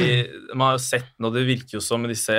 [0.53, 2.37] Man har jo sett nå, det virker jo som med disse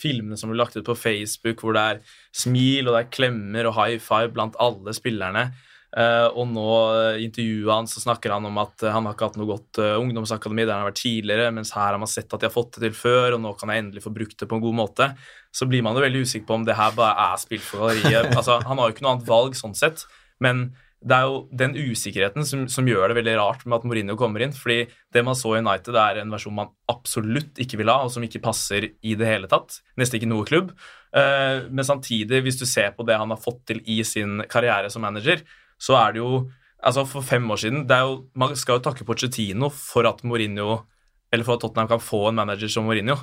[0.00, 2.00] filmene som blir lagt ut på Facebook, hvor det er
[2.32, 5.50] smil og det er klemmer og high five blant alle spillerne.
[5.96, 9.14] Eh, og nå eh, i intervjuet hans så snakker han om at eh, han har
[9.14, 12.10] ikke hatt noe godt eh, ungdomsakademi der han har vært tidligere, mens her har man
[12.10, 14.36] sett at de har fått det til før, og nå kan jeg endelig få brukt
[14.40, 15.12] det på en god måte.
[15.52, 18.32] Så blir man jo veldig usikker på om det her bare er spill for galleriet.
[18.38, 20.08] altså, han har jo ikke noe annet valg sånn sett,
[20.44, 20.68] men
[21.06, 24.42] det er jo den usikkerheten som, som gjør det veldig rart med at Mourinho kommer
[24.42, 24.54] inn.
[24.54, 28.10] fordi det man så i United, er en versjon man absolutt ikke vil ha, og
[28.10, 29.78] som ikke passer i det hele tatt.
[30.00, 30.72] Nesten ikke noe klubb.
[31.14, 34.90] Eh, men samtidig, hvis du ser på det han har fått til i sin karriere
[34.90, 35.44] som manager,
[35.78, 36.46] så er det jo
[36.86, 40.84] Altså, for fem år siden jo, Man skal jo takke Pochettino for at Mourinho
[41.32, 43.16] Eller for at Tottenham kan få en manager som Mourinho.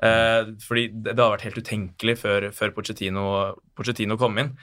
[0.00, 3.24] Eh, fordi det, det har vært helt utenkelig før, før Pochettino,
[3.76, 4.54] Pochettino kom inn.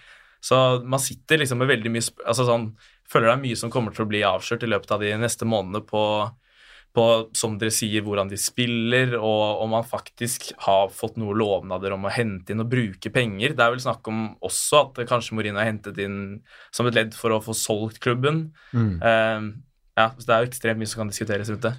[0.43, 2.71] Så man sitter liksom med veldig mye sp- altså sånn,
[3.07, 5.45] Føler det er mye som kommer til å bli avslørt i løpet av de neste
[5.47, 6.01] månedene på,
[6.91, 7.05] på
[7.39, 12.03] som dere sier, hvordan de spiller, og om man faktisk har fått noen lovnader om
[12.03, 13.55] å hente inn og bruke penger.
[13.55, 16.19] Det er vel snakk om også at kanskje Mourinho har hentet inn
[16.67, 18.49] som et ledd for å få solgt klubben.
[18.75, 18.93] Mm.
[18.99, 19.47] Eh,
[20.03, 21.75] ja, så Det er jo ekstremt mye som kan diskuteres rundt det.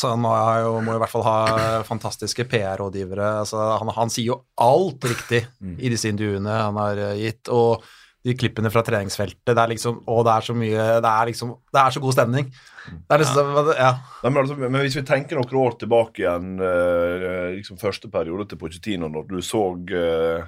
[0.00, 1.38] Så han må, jeg jo, må i hvert fall ha
[1.84, 3.34] fantastiske PR-rådgivere.
[3.42, 5.44] Altså, han, han sier jo alt riktig
[5.76, 7.52] i disse intervjuene han har eh, gitt.
[7.52, 7.84] Og
[8.24, 11.54] de klippene fra treningsfeltet, det er liksom Og det er så mye Det er liksom
[11.72, 12.50] Det er så god stemning.
[13.08, 13.92] Det er liksom Ja.
[14.22, 18.44] Nei, men, altså, men hvis vi tenker noen år tilbake igjen, eh, liksom første periode
[18.50, 20.44] til Pochettino, når du så uh,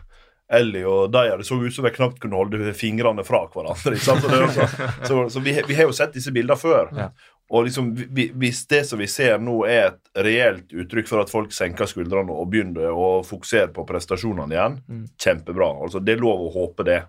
[0.52, 3.96] Ellie og Deia, det så ut som de knapt kunne holde fingrene fra hverandre.
[3.96, 6.90] Så, er så, så vi, vi har jo sett disse bildene før.
[6.92, 7.06] Ja.
[7.52, 11.32] Og liksom, vi- Hvis det som vi ser nå, er et reelt uttrykk for at
[11.32, 14.78] folk senker skuldrene og begynner å fokusere på prestasjonene igjen,
[15.20, 15.72] kjempebra.
[15.87, 17.00] Altså, Det er lov å håpe det.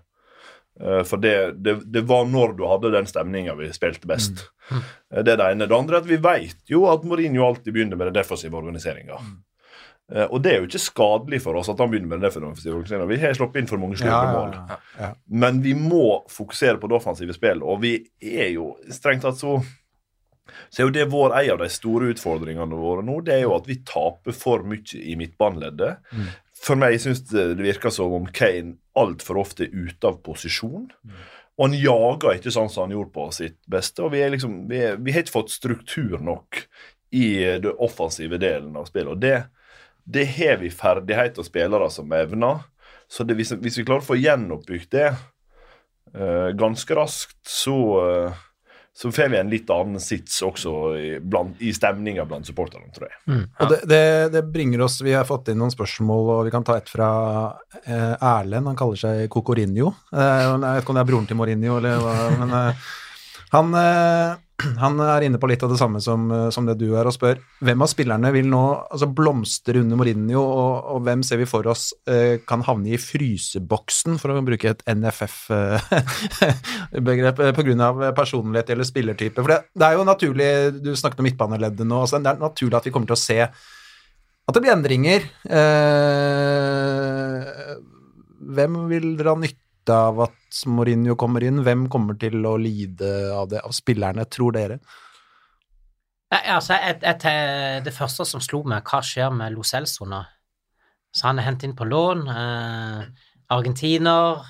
[0.80, 4.44] Eh, For det, det, det var når du hadde den stemninga vi spilte best.
[4.70, 4.84] Mm.
[5.24, 5.68] Det er det ene.
[5.70, 9.20] Det andre er at vi vet jo at Mourinho alltid begynner med den defensive organiseringa.
[9.22, 9.36] Mm.
[10.28, 13.06] Og det er jo ikke skadelig for oss at han begynner med den defensive organiseringa.
[13.08, 14.50] Vi har sluppet inn for mange slurve Ja, mål.
[14.58, 15.08] ja, ja.
[15.44, 19.56] Men vi må fokusere på det offensive spillet, og vi er jo strengt tatt så
[20.68, 23.54] så er jo det vår en av de store utfordringene våre nå, det er jo
[23.56, 26.02] at vi taper for mye i midtbaneleddet.
[26.64, 30.86] For meg syns det virker som om Kane altfor ofte er ute av posisjon.
[31.54, 34.02] Og han jager ikke sånn som han gjorde på sitt beste.
[34.02, 36.64] Og vi, liksom, vi, vi har ikke fått struktur nok
[37.14, 37.28] i
[37.62, 39.12] det offensive delen av spillet.
[39.12, 39.36] Og det,
[40.04, 42.64] det har vi ferdighet og spillere som evner.
[43.06, 48.42] Så det, hvis, hvis vi klarer å få gjenoppbygd det uh, ganske raskt, så, eh,
[48.96, 53.08] så får vi en litt annen sits også i, blant, i stemninga blant supporterne, tror
[53.08, 53.40] jeg.
[53.58, 54.04] Og det, det,
[54.36, 57.08] det bringer oss Vi har fått inn noen spørsmål, og vi kan ta et fra
[57.82, 58.70] eh, Erlend.
[58.70, 59.90] Han kaller seg Cocorinho.
[60.14, 62.86] Eh, jeg vet ikke om det er broren til Mourinho, eller hva, men eh,
[63.56, 64.38] han, eh,
[64.82, 67.14] han er inne på litt av det samme som, eh, som det du er, og
[67.14, 71.50] spør hvem av spillerne vil nå altså, blomstre under Mourinho, og, og hvem ser vi
[71.50, 77.88] for oss eh, kan havne i fryseboksen, for å bruke et NFF-begrep, eh, pga.
[78.16, 79.38] personlighet eller spillertype?
[79.40, 80.50] For det, det er jo naturlig,
[80.84, 83.40] du snakket om midtbaneleddet nå, altså, det er naturlig at vi kommer til å se
[84.44, 85.20] at det blir endringer.
[85.56, 87.40] Eh,
[88.54, 91.62] hvem vil dra nytte av at Mourinho kommer inn?
[91.66, 94.78] Hvem kommer til å lide av det, av spillerne, tror dere?
[96.34, 97.26] Altså, et, et,
[97.84, 100.22] det første som slo meg, hva skjer med Lo Celso nå?
[101.14, 102.24] Så han er hentet inn på lån.
[102.26, 104.42] Eh, argentiner.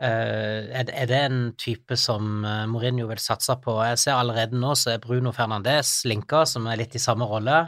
[0.00, 3.74] Eh, er, er det en type som eh, Mourinho vil satse på?
[3.84, 7.58] Jeg ser allerede nå så er Bruno Fernandes linka, som er litt i samme rolle,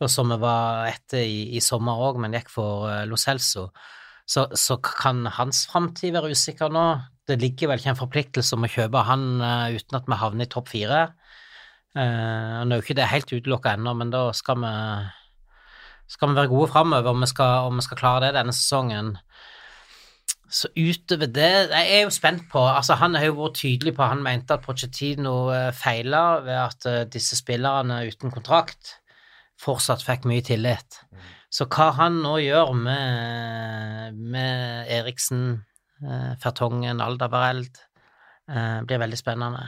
[0.00, 3.70] og som vi var etter i, i sommer òg, men gikk for eh, Lo Celso.
[4.30, 6.84] Så, så kan hans framtid være usikker nå?
[7.26, 10.46] Det ligger vel ikke en forpliktelse om å kjøpe han uh, uten at vi havner
[10.46, 11.00] i topp fire.
[11.96, 14.74] Uh, Nå er jo ikke det helt utelukka ennå, men da skal vi,
[16.14, 19.16] skal vi være gode framover om, om vi skal klare det denne sesongen.
[20.50, 24.08] Så utover det Jeg er jo spent på altså Han har jo vært tydelig på
[24.10, 28.96] Han mente at Pochettino eh, feila ved at disse spillerne uten kontrakt
[29.62, 30.98] fortsatt fikk mye tillit.
[31.50, 35.64] Så hva han nå gjør med, med Eriksen,
[36.04, 37.80] eh, Fertongen, Aldabareld,
[38.50, 39.64] eh, blir veldig spennende.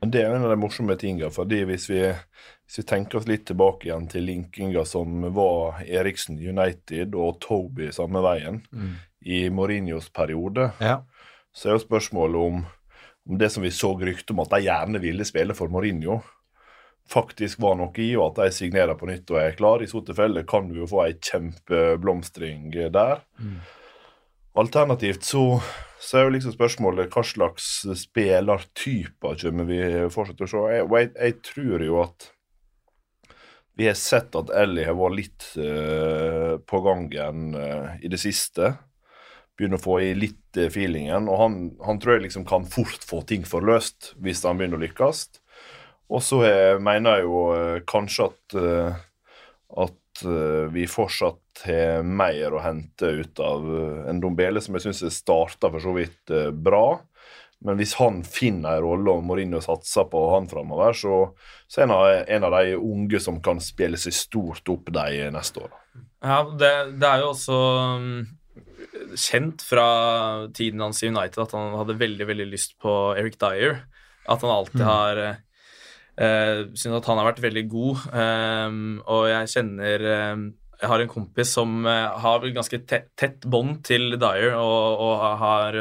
[0.00, 2.00] Men det er jo en av de morsomme tingene, fordi hvis vi,
[2.66, 7.88] hvis vi tenker oss litt tilbake igjen til linkinga som var Eriksen United og Toby
[7.96, 8.60] samme veien
[9.24, 10.98] i Mourinhos periode, Ja.
[11.52, 12.66] så er jo spørsmålet om,
[13.28, 16.20] om det som vi så rykte om at de gjerne ville spille for Mourinho,
[17.10, 19.82] faktisk var noe i, og at de signerer på nytt og er klar.
[19.82, 23.22] I så tilfelle kan du jo få ei kjempeblomstring der.
[24.56, 25.60] Alternativt så,
[26.00, 27.68] så er jo liksom spørsmålet hva slags
[28.00, 30.64] spillertyper kommer vi fortsatt til å se.
[30.72, 32.30] Jeg, jeg, jeg tror jo at
[33.76, 38.72] vi har sett at Ellie har vært litt uh, på gangen uh, i det siste.
[39.56, 41.28] Begynner å få i litt uh, feelingen.
[41.28, 44.84] Og han, han tror jeg liksom kan fort få ting forløst hvis han begynner å
[44.86, 45.26] lykkes.
[46.12, 49.00] Og så eh, mener jeg jo eh, kanskje at, eh,
[49.86, 50.02] at
[50.72, 53.66] vi fortsatt har mer å hente ut av
[54.08, 57.02] en Dombele, som jeg syns starta for så vidt bra.
[57.60, 61.18] Men hvis han finner en rolle og Mourinho satser på han framover, så,
[61.68, 65.66] så er han en av de unge som kan spille seg stort opp de neste
[65.66, 65.76] år.
[66.24, 67.60] Ja, det, det er jo også
[68.00, 68.18] mm,
[69.20, 69.88] kjent fra
[70.56, 73.82] tiden hans i United at han hadde veldig veldig lyst på Eric Dyer.
[74.26, 75.42] At han alltid har eh,
[76.20, 78.06] uh, Syns at han har vært veldig god.
[78.12, 80.46] Um, og jeg kjenner um,
[80.80, 85.78] Jeg har en kompis som eh, har ganske tett, bånd til Dyer, og, og har,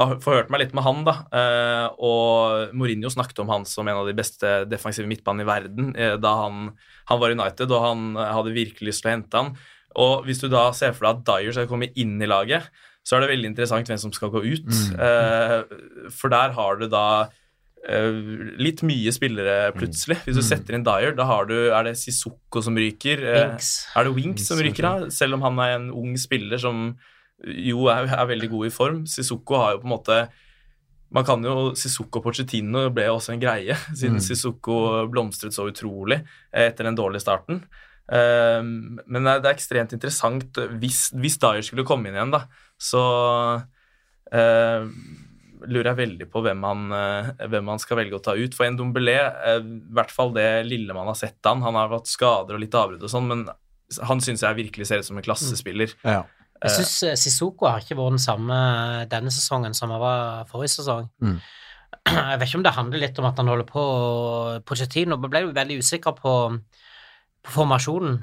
[0.00, 1.04] har forhørt meg litt med han.
[1.06, 5.50] da, Eh, Og Mourinho snakket om han som en av de beste defensive midtbanene i
[5.52, 6.72] verden eh, da han,
[7.06, 9.54] han var United, og han eh, hadde virkelig lyst til å hente han.
[9.94, 12.66] Og hvis du da ser for deg at Dyer skal komme inn i laget,
[13.06, 14.74] så er det veldig interessant hvem som skal gå ut.
[15.06, 17.30] Eh, for der har du da eh,
[17.80, 20.18] litt mye spillere plutselig.
[20.26, 23.22] Hvis du setter inn Dyer, da har du, er det Sissoko som ryker.
[23.24, 23.70] eh, Winks.
[23.96, 25.10] er det Winks som ryker da?
[25.14, 26.92] Selv om han er en ung spiller som
[27.40, 29.02] jo er, er veldig god i form.
[29.08, 30.20] Sissoko har jo på en måte
[31.10, 36.20] man kan jo, Sissoko og Pochettino ble også en greie, siden Sissoko blomstret så utrolig
[36.20, 37.64] eh, etter den dårlige starten.
[38.12, 42.44] Eh, men det er, ekstremt interessant hvis, hvis Dyer skulle komme inn igjen, da,
[42.78, 43.02] så
[44.30, 44.86] eh,
[45.68, 48.56] lurer jeg veldig på hvem han, eh, hvem han skal velge å ta ut.
[48.56, 51.92] For en Dombelé, eh, i hvert fall det lille man har sett han, han har
[51.92, 53.46] hatt skader og litt avbrudd og sånn, men
[54.06, 55.94] han syns jeg virkelig ser ut som en klassespiller.
[56.06, 56.22] Ja.
[56.60, 58.56] Jeg syns Sissoko har ikke vært den samme
[59.10, 61.08] denne sesongen som han var forrige sesong.
[61.24, 61.38] Mm.
[62.10, 63.82] Jeg vet ikke om det handler litt om at han holder på
[64.68, 66.34] Pochettino ble jo veldig usikker på,
[67.40, 68.18] på formasjonen.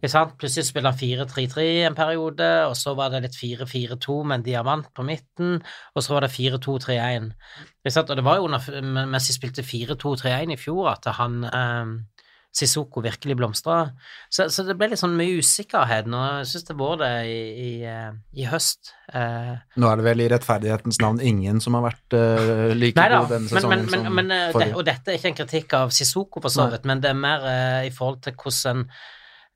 [0.00, 0.36] Ikke sant?
[0.40, 4.88] Plutselig spiller han 4-3-3 en periode, og så var det litt 4-4-2 med en diamant
[4.96, 5.58] på midten,
[5.94, 7.28] og så var det 4-2-3-1.
[7.82, 8.10] Ikke sant?
[8.10, 11.92] Og det var jo mens de spilte 4-2-3-1 i fjor, at han eh,
[12.52, 13.78] Sissoko virkelig blomstra.
[14.28, 16.20] Så, så det ble litt sånn mye usikkerhet nå.
[16.42, 18.92] Jeg syns det var det i, i, eh, i høst.
[19.08, 23.08] Eh, Nå er det vel i rettferdighetens navn ingen som har vært eh, like Nei
[23.14, 24.68] god denne sesongen men, men, som men forrige.
[24.68, 27.18] det, og dette er ikke en kritikk av Sissoko, for så vidt, men det er
[27.24, 28.84] mer eh, i forhold til hvordan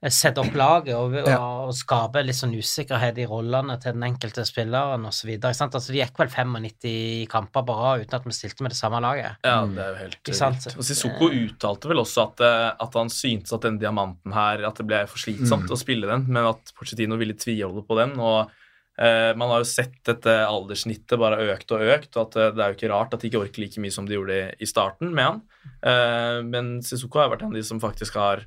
[0.03, 1.37] eh, opp laget og, og, Ja.
[1.67, 5.31] og skape litt sånn usikkerhet i rollene til den enkelte spilleren osv.
[5.41, 9.01] Altså, det gikk vel 95 kamper på rad uten at vi stilte med det samme
[9.01, 9.37] laget.
[9.43, 10.77] Ja, det er jo helt vilt.
[10.77, 14.75] Og Sissoko uttalte vel også at, eh, at han syntes at den diamanten her At
[14.77, 15.73] det ble for slitsomt Mm.
[15.73, 18.19] å spille den, men at Porcetino ville tviholde på den.
[18.19, 18.51] og
[18.99, 22.61] eh, Man har jo sett dette alderssnittet bare økt og økt, og at eh, det
[22.63, 24.65] er jo ikke rart at de ikke orker like mye som de gjorde i, i
[24.65, 25.41] starten med han.
[25.83, 28.45] Eh, men Sissoko har vært en av de som faktisk har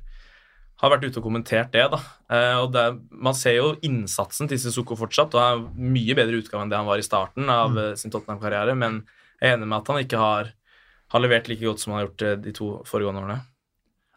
[0.81, 1.83] har vært ute og kommentert det.
[1.93, 1.99] da.
[2.33, 6.63] Eh, og det, Man ser jo innsatsen til Sissoko fortsatt, og er mye bedre utgave
[6.65, 7.83] enn det han var i starten av mm.
[8.01, 9.03] sin Tottenham-karriere, men
[9.41, 10.51] jeg er enig med at han ikke har,
[11.13, 13.39] har levert like godt som han har gjort eh, de to foregående årene.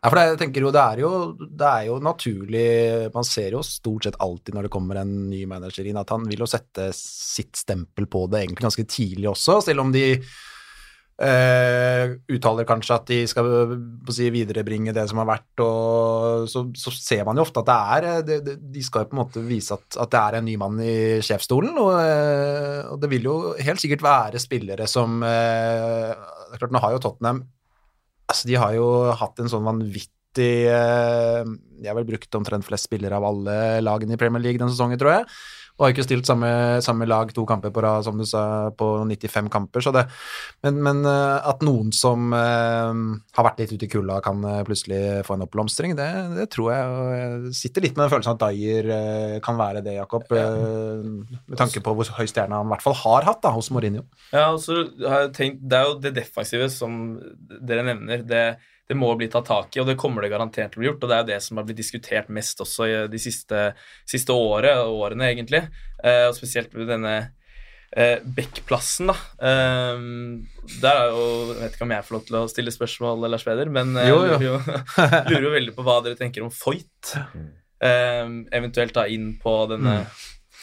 [0.05, 1.11] Ja, for jeg tenker jo, det er jo,
[1.41, 2.65] det er jo naturlig
[3.15, 6.27] Man ser jo stort sett alltid når det kommer en ny manager inn, at han
[6.29, 10.05] vil jo sette sitt stempel på det egentlig ganske tidlig også, selv om de
[11.23, 13.49] eh, uttaler kanskje at de skal
[14.13, 17.79] si, viderebringe det som har vært, og så, så ser man jo ofte at det
[17.97, 20.49] er eh, det, De skal jo på en måte vise at, at det er en
[20.49, 25.21] ny mann i sjefsstolen, og, uh, og det vil jo helt sikkert være spillere som
[25.23, 26.11] uh,
[26.59, 27.45] klart, Nå har jo Tottenham
[28.25, 30.09] Altså, de har jo hatt en sånn vanvittig
[30.65, 34.97] De har vel brukt omtrent flest spillere av alle lagene i Premier League den sesongen,
[34.99, 35.27] tror jeg.
[35.75, 36.49] Og har ikke stilt samme,
[36.87, 39.83] samme lag to kamper på rad, som du sa, på 95 kamper.
[39.83, 40.05] Så det,
[40.63, 43.01] men, men eh, at noen som eh,
[43.35, 46.07] har vært litt ute i kulda, kan eh, plutselig få en oppblomstring, det,
[46.37, 46.93] det tror jeg.
[46.95, 50.31] Og jeg sitter litt med den følelsen at Dyer kan være det, Jakob.
[50.31, 51.09] eh,
[51.51, 54.07] med tanke på hvor høy stjerne han i hvert fall har hatt da, hos Mourinho.
[54.31, 57.19] Ja, og så har jeg tenkt, Det er jo det defensive som
[57.67, 58.23] dere nevner.
[58.23, 58.45] Det,
[58.89, 61.05] det må bli tatt tak i, og det kommer det garantert til å bli gjort.
[61.07, 63.63] og Det er jo det som har blitt diskutert mest også de siste,
[64.09, 65.63] siste året, årene, egentlig.
[66.05, 67.15] Eh, og spesielt denne
[67.97, 69.17] eh, Beck-plassen, da.
[69.41, 70.05] Eh,
[70.83, 71.25] der er jo
[71.55, 74.11] Jeg vet ikke om jeg får lov til å stille spørsmål, Lars Peder, men eh,
[74.11, 74.21] jeg jo.
[74.21, 74.57] lurer jo,
[75.33, 77.15] lurer jo veldig på hva dere tenker om Foyt.
[77.85, 78.25] Eh,
[78.61, 80.03] eventuelt da inn på denne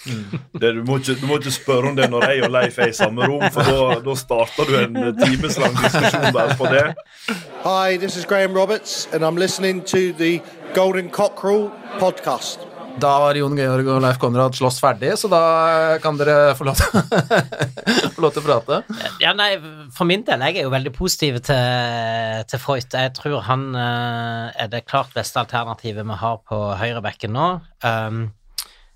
[0.06, 2.90] Det, du, må ikke, du må ikke spørre om det når jeg og Leif er
[2.90, 6.88] i samme rom, for da- starter du en timeslang diskusjon der på det.
[7.66, 10.42] Hi, this is Graham Roberts, and I'm listening to the
[10.74, 12.68] Golden Cockerel podcast.
[13.00, 15.40] Da var Jon Georg og Leif Konrad slåss ferdig, så da
[16.04, 18.82] kan dere få lov til, å prate.
[19.24, 19.54] Ja, nei,
[19.96, 22.90] For min del, jeg er jo veldig positiv til, til Freud.
[22.92, 27.48] Jeg tror han eh, er det klart beste alternativet vi har på høyrebekken nå.
[27.86, 28.26] Um,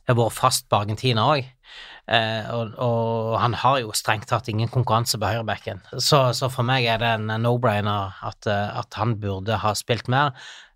[0.08, 1.52] har vært fast på Argentina òg,
[2.54, 6.86] og, og han har jo strengt tatt ingen konkurranse på høyrebacken, Så, så for meg
[6.86, 10.36] er det en no-brainer at, eh, at han burde ha spilt mer.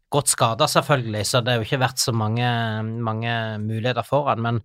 [0.09, 2.49] Godt skada, selvfølgelig, så det har jo ikke vært så mange,
[3.05, 4.63] mange muligheter for han, men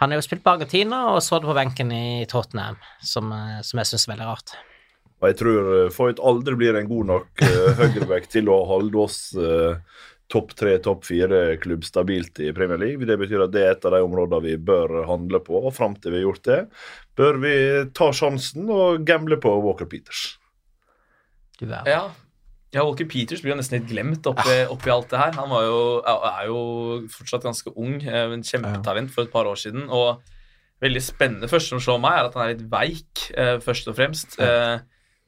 [0.00, 3.60] han har jo spilt på Argentina og så det på benken i Tottenham, som, eh,
[3.66, 4.54] som jeg syns er veldig rart.
[5.20, 9.18] Jeg tror eh, Foyt aldri blir en god nok uh, høyreback til å holde oss
[9.36, 9.76] eh,
[10.30, 13.06] topp tre, topp fire-klubb stabilt i Premier League.
[13.08, 15.96] Det betyr at det er et av de områdene vi bør handle på, og fram
[15.98, 16.58] til vi har gjort det,
[17.18, 17.54] bør vi
[17.96, 20.36] ta sjansen og gamble på Walker Peters.
[21.60, 21.82] Er.
[21.84, 22.02] Ja.
[22.72, 25.34] ja, Walker Peters blir jo nesten litt glemt oppi, oppi alt det her.
[25.36, 26.60] Han var jo, er jo
[27.12, 29.90] fortsatt ganske ung, men en kjempetalent for et par år siden.
[29.92, 30.22] Og
[30.80, 31.48] veldig spennende.
[31.48, 34.38] først første som slår meg, er at han er litt veik, eh, først og fremst.
[34.40, 34.78] Eh,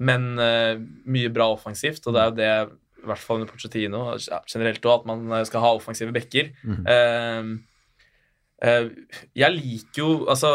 [0.02, 4.06] men eh, mye bra offensivt, og det er jo det, i hvert fall under Pochettino,
[4.22, 6.52] ja, generelt òg, at man eh, skal ha offensive backer.
[6.64, 7.54] Uh,
[8.62, 8.90] uh,
[9.36, 10.52] jeg liker jo Altså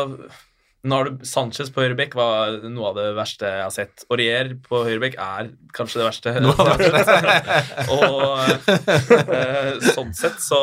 [0.87, 4.05] nå har du Sanchez på høyrebekk var noe av det verste jeg har sett.
[4.13, 6.31] Aurier på høyrebekk er kanskje det verste.
[7.97, 8.13] og
[9.25, 10.61] uh, sånn sett så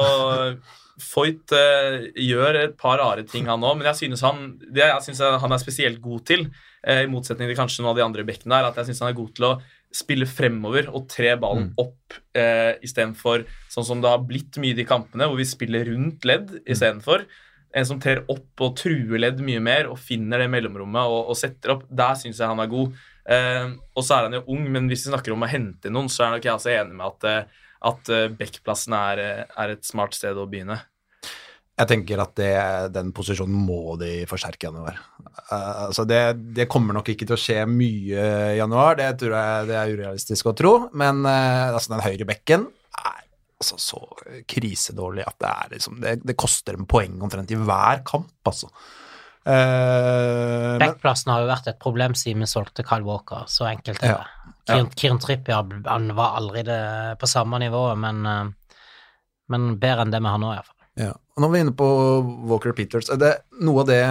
[1.03, 5.43] Foyt gjør et par rare ting, han òg, men jeg synes han, det jeg synes
[5.43, 6.45] han er spesielt god til,
[6.87, 9.17] i motsetning til kanskje noen av de andre bekkene, der, at jeg synes han er
[9.19, 9.51] god til å
[9.95, 14.79] spille fremover og tre ballen opp eh, istedenfor sånn som det har blitt mye i
[14.79, 17.27] de kampene, hvor vi spiller rundt ledd istedenfor.
[17.75, 21.39] en som trer opp og truer ledd mye mer og finner det mellomrommet og, og
[21.39, 21.83] setter opp.
[21.91, 22.95] Der syns jeg han er god.
[23.25, 26.11] Eh, og så er han jo ung, men hvis vi snakker om å hente noen,
[26.13, 29.75] så er nok jeg også enig med at, eh, at eh, Bekkplassen er, eh, er
[29.75, 30.79] et smart sted å begynne.
[31.75, 32.53] Jeg tenker at det,
[32.95, 35.01] den posisjonen må de forsterke i januar.
[35.51, 36.21] Uh, altså det,
[36.55, 39.95] det kommer nok ikke til å skje mye i januar, det tror jeg det er
[39.97, 40.75] urealistisk å tro.
[40.95, 42.69] Men uh, altså den høyre bekken
[43.01, 43.25] er
[43.59, 44.03] altså så
[44.51, 48.71] krisedårlig at det er liksom Det, det koster en poeng omtrent i hver kamp, altså.
[49.45, 54.15] Uh, Backplassen har jo vært et problem siden vi solgte Kyle Walker, så enkelt er
[54.15, 54.23] Ja.
[54.23, 54.55] det.
[54.65, 58.79] Kieran, Kieran Trippier han var aldri det på samme nivå, men, eh,
[59.53, 60.87] men bedre enn det vi har nå, iallfall.
[60.97, 61.13] Ja.
[61.35, 61.87] Og er vi inne på
[62.47, 63.33] Walker Peters, er det
[63.65, 64.03] noe av det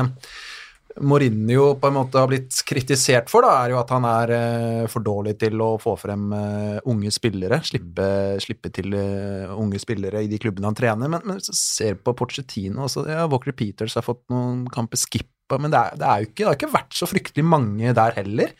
[1.01, 4.83] Mourinho på en måte har blitt kritisert for, da, er jo at han er eh,
[4.91, 7.61] for dårlig til å få frem eh, unge spillere.
[7.65, 8.05] Slippe,
[8.43, 11.09] slippe til eh, unge spillere i de klubbene han trener.
[11.09, 15.01] Men, men hvis du ser på Pochettino også, ja, Walker Peters har fått noen kamper
[15.01, 17.97] skippa, men det, er, det, er jo ikke, det har ikke vært så fryktelig mange
[17.97, 18.53] der heller.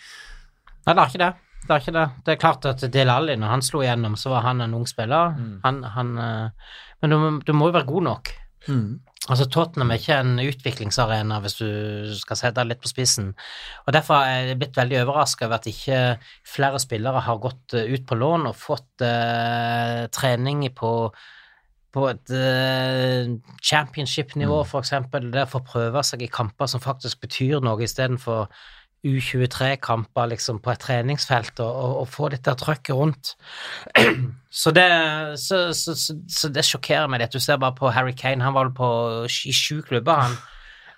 [0.88, 1.34] Nei, det er ikke det.
[1.64, 2.08] Det er ikke det.
[2.26, 4.90] Det er klart at Del Alli, når han slo igjennom, så var han en ung
[4.90, 5.38] spiller.
[5.68, 8.34] Han, han, eh, men du, du må jo være god nok.
[9.30, 11.68] Altså, Tottenham er ikke en utviklingsarena, hvis du
[12.20, 13.30] skal sette det litt på spissen.
[13.86, 16.00] Og Derfor er jeg blitt veldig overraska over at ikke
[16.48, 20.92] flere spillere har gått eh, ut på lån og fått uh, trening på
[21.94, 23.28] på et uh,
[23.62, 28.48] championship-nivå, for eksempel, det å få prøve seg i kamper som faktisk betyr noe, istedenfor
[29.04, 33.36] U23-kamper liksom på et treningsfelt, og, og, og få dette trøkket rundt.
[34.54, 34.86] Så det,
[35.42, 37.34] så, så, så, det sjokkerer meg litt.
[37.34, 38.88] Du ser bare på Harry Kane, han var på,
[39.26, 40.36] i sju klubber, han.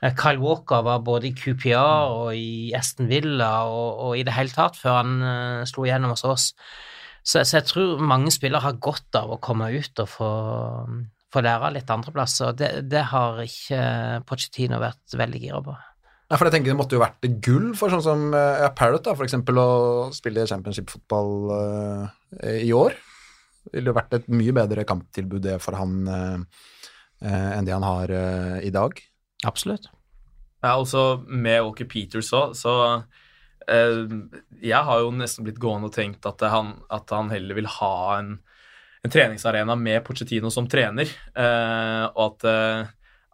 [0.03, 4.35] Eh, Kyle Walker var både i QPR og i Aston Villa og, og i det
[4.35, 6.49] hele tatt, før han uh, slo igjennom hos oss.
[7.23, 10.31] Så, jeg tror mange spillere har godt av å komme ut og få,
[11.33, 12.53] få lære litt andreplasser.
[12.59, 13.81] Det, det har ikke
[14.27, 15.79] Pochettino vært veldig gira på.
[16.25, 19.03] Ja, for jeg tenker Det måtte jo vært gull for sånn som eh, ja, Parrot,
[19.05, 19.69] da, for eksempel, å
[20.15, 22.07] spille championship-fotball uh,
[22.49, 22.95] i år.
[23.65, 26.65] Det ville jo vært et mye bedre kamptilbud det for han uh,
[27.21, 28.11] eh, enn det han har
[28.65, 28.97] i dag.
[29.45, 29.89] Absolutt.
[30.65, 32.73] Ja, altså med Walker Peters òg, så
[33.69, 34.01] eh,
[34.65, 37.95] Jeg har jo nesten blitt gående og tenkt at han, at han heller vil ha
[38.17, 38.31] en,
[39.05, 42.47] en treningsarena med Pochettino som trener, eh, og at,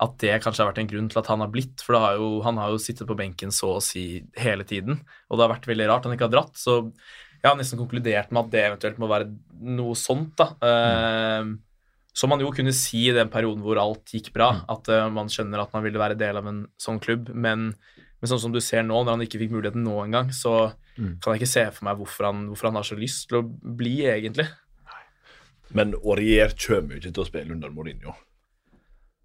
[0.02, 2.30] at det kanskje har vært en grunn til at han har blitt, for har jo,
[2.46, 5.68] han har jo sittet på benken så å si hele tiden, og det har vært
[5.70, 6.82] veldig rart han ikke har dratt, så
[7.42, 9.30] jeg har nesten konkludert med at det eventuelt må være
[9.78, 10.52] noe sånt, da.
[10.62, 11.52] Eh,
[12.14, 15.30] som man jo kunne si i den perioden hvor alt gikk bra, at uh, man
[15.32, 18.60] skjønner at man ville være del av en sånn klubb, men, men sånn som du
[18.60, 20.74] ser nå, når han ikke fikk muligheten nå engang, så
[21.24, 23.46] kan jeg ikke se for meg hvorfor han, hvorfor han har så lyst til å
[23.48, 24.46] bli, egentlig.
[25.72, 28.18] Men Aurier kommer jo ikke til å spille under Mourinho.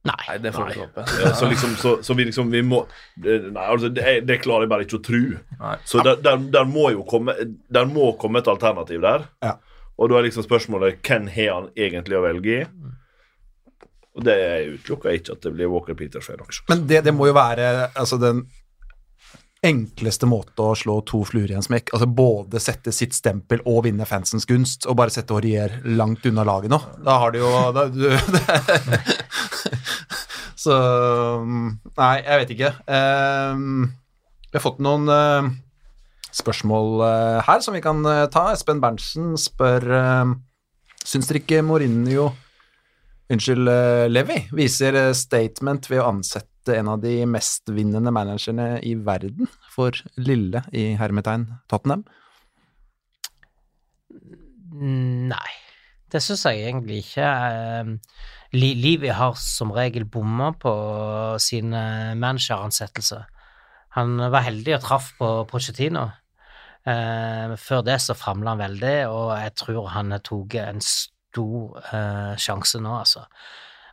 [0.07, 0.17] Nei.
[0.29, 1.05] Nei, det får vi ikke håpe.
[1.23, 2.83] Ja, så liksom, så, så vi liksom vi må
[3.23, 5.23] Nei, altså, det, det klarer jeg bare ikke å tro.
[5.63, 5.77] Nei.
[5.89, 7.35] Så der, der, der må jo komme
[7.73, 9.27] Der må komme et alternativ der.
[9.45, 9.57] Ja.
[9.97, 12.63] Og da er liksom spørsmålet hvem har han egentlig å velge i?
[14.17, 14.37] Og det
[14.77, 16.65] utelukker ikke at det blir Walker Peters feil også.
[16.71, 18.47] Men det, det må jo være altså, den
[19.67, 21.93] enkleste måte å slå to fluer i en smekk.
[21.97, 26.45] Altså både sette sitt stempel og vinne fansens gunst, og bare sette Aurier langt unna
[26.47, 26.81] laget nå.
[27.05, 28.07] Da har du jo da, du,
[30.67, 30.77] Så
[31.47, 32.73] Nei, jeg vet ikke.
[32.91, 33.87] Ehm,
[34.49, 35.53] vi har fått noen eh,
[36.35, 38.49] spørsmål eh, her som vi kan eh, ta.
[38.55, 40.35] Espen Berntsen spør uh,
[41.07, 42.33] Syns dere ikke Mourinho
[43.27, 49.49] Unnskyld, eh, Levi viser statement ved å ansette en av de mestvinnende managerne i verden
[49.73, 52.05] for lille i hermetegn Tottenham.
[54.77, 55.53] Nei,
[56.13, 57.27] det syns jeg egentlig ikke.
[58.57, 60.73] Eh, Li- Livi har som regel bomma på
[61.39, 63.27] sine manageransettelser.
[63.97, 66.11] Han var heldig og traff på Pochettino.
[66.87, 71.81] Eh, før det så famla han veldig, og jeg tror han har tatt en stor
[71.93, 73.25] eh, sjanse nå, altså.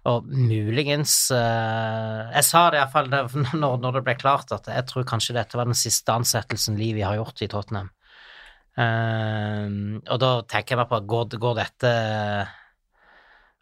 [0.06, 3.08] Og muligens eh, Jeg sa det iallfall
[3.64, 7.02] når, når det ble klart, at jeg tror kanskje dette var den siste ansettelsen Livi
[7.02, 7.90] har gjort i Tottenham.
[8.78, 11.92] Ehm, og da tenker jeg meg på går, går dette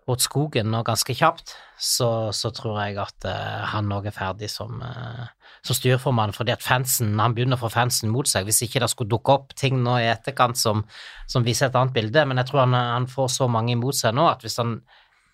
[0.10, 4.49] åt skogen nå ganske kjapt, så, så tror jeg at uh, han òg er ferdig
[4.52, 5.28] som, uh,
[5.66, 8.89] som styrformann, fordi at fansen, han begynner å få fansen mot seg, hvis ikke det
[8.91, 10.84] skulle dukke opp ting nå i etterkant som,
[11.30, 14.18] som viser et annet bilde, men jeg tror han, han får så mange imot seg
[14.18, 14.80] nå at hvis han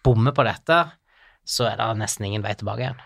[0.05, 0.81] bommer på dette,
[1.47, 3.01] så er det nesten ingen vei tilbake igjen.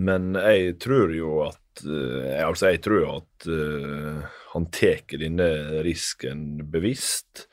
[0.00, 4.22] Men jeg tror jo at eh, Altså, jeg tror at uh,
[4.54, 5.48] han tar denne
[5.86, 7.46] risken bevisst.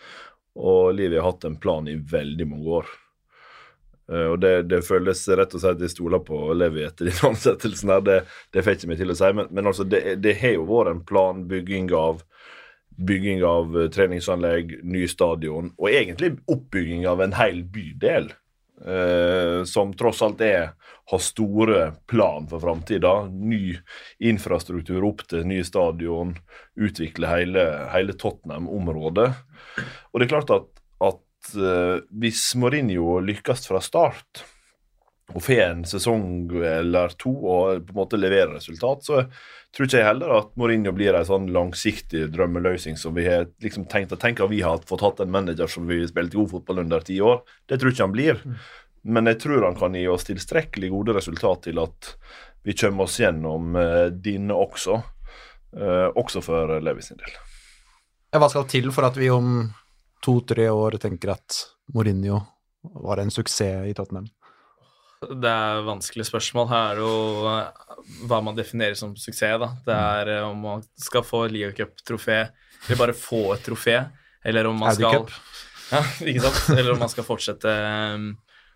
[0.58, 2.90] Og Liv har hatt en plan i veldig mange år.
[4.12, 7.94] Eh, og det, det føles rett og slett jeg stoler på Levi etter den ansettelsen
[7.96, 8.06] her.
[8.06, 8.18] Det,
[8.56, 10.96] det får ikke meg til å si, men, men altså, det, det har jo vært
[10.96, 12.24] en plan, bygging av
[12.98, 18.32] bygging av eh, treningsanlegg, ny stadion, og egentlig oppbygging av en hel bydel.
[18.78, 20.72] Eh, som tross alt er,
[21.08, 23.14] har store plan for framtida.
[23.30, 23.78] Ny
[24.20, 26.36] infrastruktur opp til ny stadion,
[26.78, 29.30] utvikle hele, hele Tottenham-området.
[30.12, 30.70] Og det er klart at,
[31.06, 31.22] at
[31.56, 34.44] eh, hvis Mourinho lykkes fra start,
[35.36, 36.24] og får en sesong
[36.64, 39.26] eller to og på en måte leverer resultat, så
[39.76, 43.90] tror ikke jeg heller at Mourinho blir en sånn langsiktig drømmeløsning som vi har liksom
[43.92, 46.80] tenkt å tenke at vi har fått hatt en manager som vi spilte god fotball
[46.86, 47.42] under ti år.
[47.68, 48.40] Det tror ikke han blir.
[49.08, 52.14] Men jeg tror han kan gi oss tilstrekkelig gode resultat til at
[52.68, 55.02] vi kommer oss gjennom eh, dine også.
[55.76, 57.36] Eh, også for Levi sin del.
[58.38, 59.68] Hva skal til for at vi om
[60.28, 61.62] to-tre år tenker at
[61.96, 62.42] Mourinho
[62.84, 64.28] var en suksess i Tottenham?
[65.18, 66.68] Det er vanskelige spørsmål.
[66.70, 67.12] Her er jo
[67.50, 67.94] eh,
[68.30, 69.58] hva man definerer som suksess.
[69.64, 69.70] da.
[69.86, 72.42] Det er eh, om man skal få Liacup-trofé,
[72.86, 73.96] eller bare få et trofé,
[74.46, 75.26] eller om man skal
[75.96, 76.78] ja, ikke sant?
[76.78, 77.72] Eller om man skal fortsette
[78.14, 78.28] um,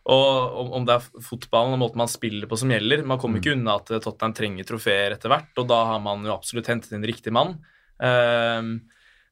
[0.09, 3.03] Og om, det er fotballen og måten man spiller på som gjelder.
[3.05, 6.33] Man kommer ikke unna at Tottenham trenger trofeer etter hvert, og da har man jo
[6.33, 7.59] absolutt hentet inn riktig mann.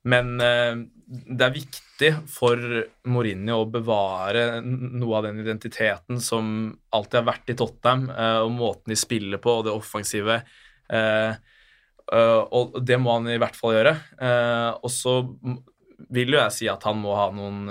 [0.08, 0.76] Men eh,
[1.10, 2.62] det er viktig for
[3.10, 8.54] Mourinho å bevare noe av den identiteten som alltid har vært i Tottenham, eh, og
[8.56, 10.41] måten de spiller på, og det offensive.
[10.89, 11.32] Eh,
[12.10, 13.91] og det må han i hvert fall gjøre.
[14.82, 15.12] Og så
[16.10, 17.68] vil jo jeg si at han må ha noen,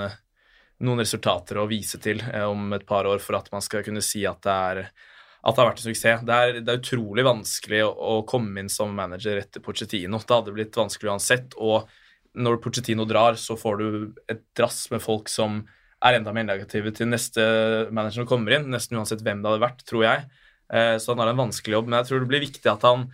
[0.86, 4.22] noen resultater å vise til om et par år for at man skal kunne si
[4.30, 6.22] at det er at det har vært en suksess.
[6.22, 10.22] Det er, det er utrolig vanskelig å komme inn som manager etter Pochettino.
[10.22, 11.58] Det hadde blitt vanskelig uansett.
[11.58, 11.90] og
[12.36, 13.86] når Pochettino drar, så får du
[14.28, 15.62] et drass med folk som
[16.04, 17.42] er enda mer negative til neste
[17.90, 20.28] manager som kommer inn, nesten uansett hvem det hadde vært, tror jeg.
[20.72, 23.08] Eh, Så han har en vanskelig jobb, men jeg tror det blir viktig at han,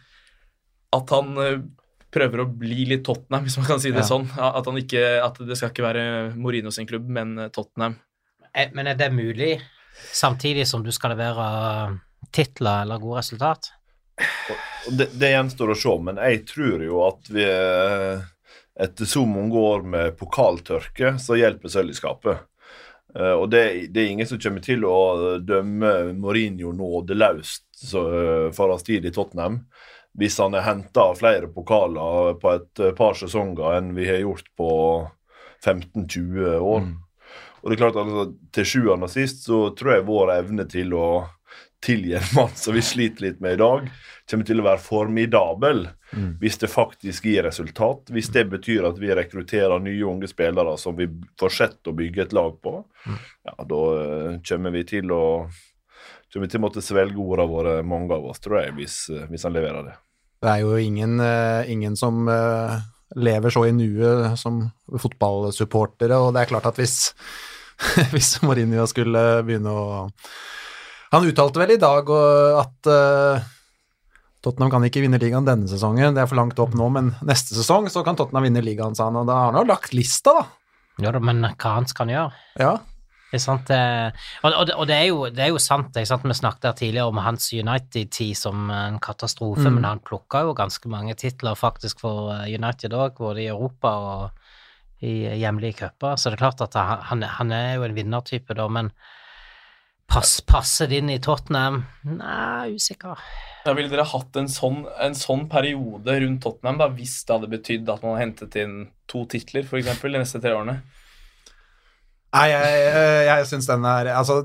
[0.93, 1.63] at han eh,
[2.15, 4.09] prøver å bli litt Tottenham, hvis man kan si det Ja.
[4.11, 4.27] sånn.
[4.37, 6.05] At, han ikke, at det skal ikke være
[6.37, 7.97] Mourinho sin klubb, men eh, Tottenham.
[8.75, 9.57] Men er det mulig,
[10.15, 11.49] samtidig som du skal levere
[12.35, 13.73] titler eller gode resultat?
[14.95, 17.47] Det, det gjenstår å se, men jeg tror jo at vi
[18.81, 22.43] etter så mange år med pokaltørke, så hjelper sølv i skapet.
[23.15, 23.65] Eh, og det,
[23.95, 29.15] det er ingen som kommer til å dømme Mourinho nådeløst eh, for hans tid i
[29.15, 29.63] Tottenham.
[30.15, 34.51] Hvis han har henta flere pokaler på et eh, par sesonger enn vi har gjort
[34.59, 34.71] på
[35.65, 36.91] 15-20 år.
[37.65, 40.93] Og det er klart altså, Til sjuende og sist så tror jeg vår evne til
[40.99, 41.07] å
[41.85, 43.89] tilgi en mann som vi sliter litt med i dag,
[44.31, 45.85] kommer til å være formidabel
[46.41, 48.11] hvis det faktisk gir resultat.
[48.15, 51.09] Hvis det betyr at vi rekrutterer nye unge spillere som vi
[51.41, 52.79] fortsetter å bygge et lag på,
[53.09, 55.25] ja, da eh, kommer vi til å
[56.35, 59.45] kommer til å måtte svelge ordene våre, mange av oss, tror jeg, hvis, eh, hvis
[59.47, 59.95] han leverer det.
[60.43, 62.27] Det er jo ingen, eh, ingen som
[63.15, 67.13] lever så i nuet som fotballsupportere, og det er klart at hvis,
[68.15, 69.87] hvis Mourinho skulle begynne å
[71.15, 72.09] Han uttalte vel i dag
[72.61, 73.45] at uh,
[74.45, 77.55] Tottenham kan ikke vinne ligaen denne sesongen, det er for langt opp nå, men neste
[77.57, 80.35] sesong så kan Tottenham vinne ligaen, sa han, og da har han jo lagt lista,
[80.37, 80.45] da.
[81.07, 82.43] Ja da, men hva annet skal han gjøre?
[82.61, 82.75] Ja.
[83.31, 85.97] Det er sant, eh, og, og, det- og det, er jo, det er jo sant,
[86.07, 86.23] sant?
[86.29, 89.75] vi snakket her tidligere om hans United-tid som en katastrofe, Mm.
[89.81, 93.91] men han plukka jo ganske mange titler faktisk for eh, United òg, både i Europa
[93.91, 94.31] og
[95.03, 98.55] i hjemlige cuper, så det er klart at han, han- han er jo en vinnertype,
[98.55, 98.93] da, men
[100.11, 101.83] pass, passer det inn i Tottenham?
[102.07, 103.21] Nei, usikker.
[103.65, 107.53] Ja, ville dere hatt en sånn, en sånn periode rundt Tottenham da, hvis det hadde
[107.55, 108.77] betydd at man hadde hentet inn
[109.11, 110.81] to titler, f.eks., de neste tre årene?
[112.35, 114.41] Nei, jeg, jeg, jeg syns den er Altså,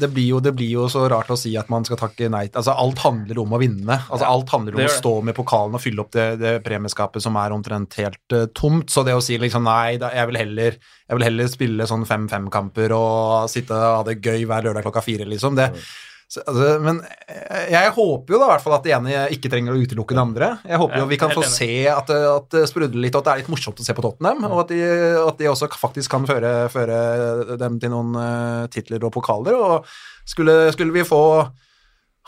[0.00, 2.46] det blir, jo, det blir jo så rart å si at man skal takke nei
[2.48, 3.98] Altså, alt handler om å vinne.
[4.08, 7.36] Altså, alt handler om å stå med pokalen og fylle opp det, det premieskapet som
[7.40, 8.88] er omtrent helt uh, tomt.
[8.92, 12.08] Så det å si liksom nei, da, jeg, vil heller, jeg vil heller spille sånn
[12.08, 15.58] fem-fem-kamper og sitte og ha det gøy hver lørdag klokka fire, liksom.
[15.58, 15.68] Det,
[16.32, 19.50] så, altså, men jeg, jeg håper jo da i hvert fall at det ene ikke
[19.52, 20.46] trenger å utelukke det andre.
[20.70, 23.26] Jeg håper jo vi kan få se at, det- at det sprudler litt, og at
[23.28, 24.78] det er litt morsomt å se på Tottenham, og at de,
[25.26, 29.58] at de også faktisk kan føre, føre dem til noen eh, titler og pokaler.
[29.60, 29.92] Og
[30.24, 31.20] skulle, skulle vi få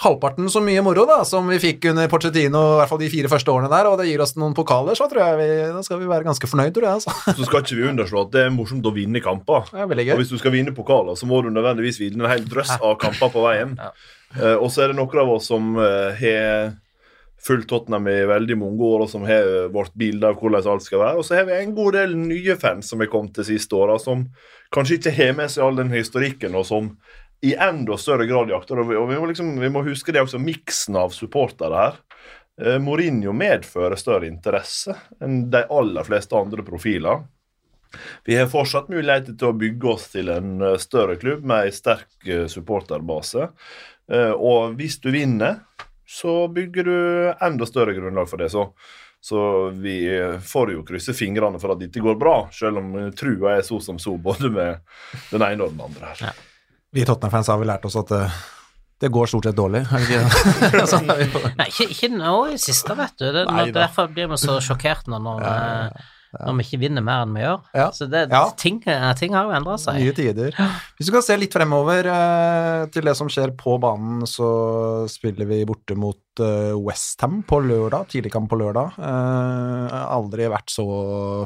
[0.02, 3.30] halvparten så mye moro da, som vi fikk under Porcetino, i hvert fall de fire
[3.30, 6.00] første årene der, og det gir oss noen pokaler, så tror jeg vi, da skal
[6.00, 6.98] vi være ganske fornøyd, tror jeg.
[6.98, 7.34] Altså.
[7.38, 9.70] Så skal ikke vi underslå at det er morsomt å vinne kamper.
[9.72, 12.76] Er Og hvis du skal vinne pokaler, så må du nødvendigvis vinne en hel drøss
[12.80, 13.76] av kamper på veien.
[14.34, 16.72] Eh, og så er det noen av oss som har har
[17.44, 20.86] fulgt Tottenham i veldig mange år, og som har eh, vårt bilde av hvordan alt
[20.86, 21.20] skal være.
[21.20, 23.98] Og så har vi en god del nye fans som har kommet de siste åra,
[24.00, 24.26] som
[24.74, 26.94] kanskje ikke har med seg all den historikken, og som
[27.44, 28.80] i enda større grad jakter.
[28.80, 32.00] Og vi, og vi, må, liksom, vi må huske det også, miksen av supportere her.
[32.62, 37.24] Eh, Mourinho medfører større interesse enn de aller fleste andre profiler.
[38.26, 41.74] Vi har fortsatt muligheter til å bygge oss til en eh, større klubb med en
[41.76, 43.48] sterk eh, supporterbase.
[44.10, 45.60] Eh, Og hvis du vinner,
[46.06, 46.96] så bygger du
[47.42, 48.50] enda større grunnlag for det.
[48.52, 48.68] Så,
[49.24, 49.98] så vi
[50.44, 53.96] får jo krysse fingrene for at dette går bra, selv om trua er så som
[54.02, 54.82] så, både med
[55.30, 56.42] den ene og den andre her.
[56.94, 58.22] Vi Tottenham-fans har vel lært oss at det,
[59.02, 61.30] det går stort sett dårlig, er det ikke det?
[61.34, 63.28] På- Nei, ikke, ikke nå i siste, vet du.
[63.34, 65.88] Det, Nei derfor blir vi så sjokkert når, når, Ja, ja,
[66.34, 66.44] ja.
[66.46, 67.60] når vi ikke vinner mer enn vi gjør.
[67.98, 68.22] Så det,
[68.62, 69.98] ting, eh, ting har jo endra seg.
[70.02, 70.54] Nye tider.
[70.98, 74.48] Hvis du kan se litt fremover eh, til det som skjer på banen, så
[75.10, 78.94] spiller vi borte mot eh, Westham på lørdag, tidligkamp på lørdag.
[79.02, 80.86] Eh, aldri vært så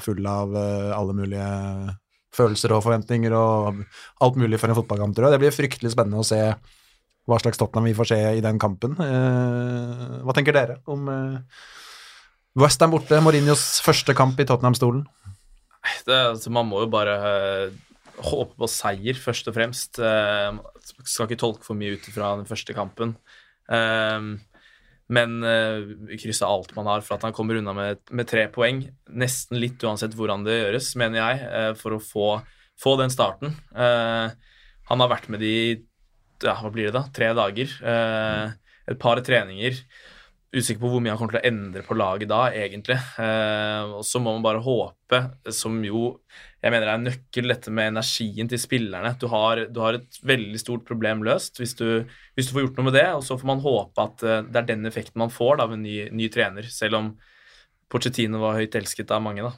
[0.04, 1.48] full av eh, alle mulige
[2.38, 3.82] følelser og forventninger og
[4.24, 5.36] alt mulig for en fotballkamp, tror jeg.
[5.36, 6.40] Det blir fryktelig spennende å se
[7.28, 8.94] hva slags Tottenham vi får se i den kampen.
[9.04, 11.66] Eh, hva tenker dere om eh,
[12.58, 15.04] Westham borte, Mourinhos første kamp i Tottenham-stolen?
[16.08, 17.76] altså, man må jo bare eh,
[18.24, 20.00] håpe på seier, først og fremst.
[20.00, 20.64] Man
[21.04, 23.14] skal ikke tolke for mye ut fra den første kampen.
[23.68, 24.32] Eh,
[25.08, 28.82] men uh, krysse alt man har for at han kommer unna med, med tre poeng.
[29.08, 32.28] Nesten litt uansett hvordan det gjøres, mener jeg, uh, for å få,
[32.80, 33.56] få den starten.
[33.72, 34.28] Uh,
[34.88, 35.54] han har vært med de
[36.44, 37.74] ja, hva blir det da, tre dager.
[37.82, 38.54] Eh,
[38.88, 39.80] et par treninger.
[40.54, 42.98] Usikker på hvor mye han kommer til å endre på laget da, egentlig.
[43.20, 45.22] Eh, og så må man bare håpe,
[45.54, 46.14] som jo
[46.58, 49.12] jeg mener det er nøkkel, dette med energien til spillerne.
[49.20, 52.02] Du har, du har et veldig stort problem løst hvis du,
[52.34, 54.62] hvis du får gjort noe med det, og så får man håpe at eh, det
[54.62, 57.12] er den effekten man får da, ved ny, ny trener, selv om
[57.88, 59.46] Pochettino var høyt elsket av mange.
[59.46, 59.54] da.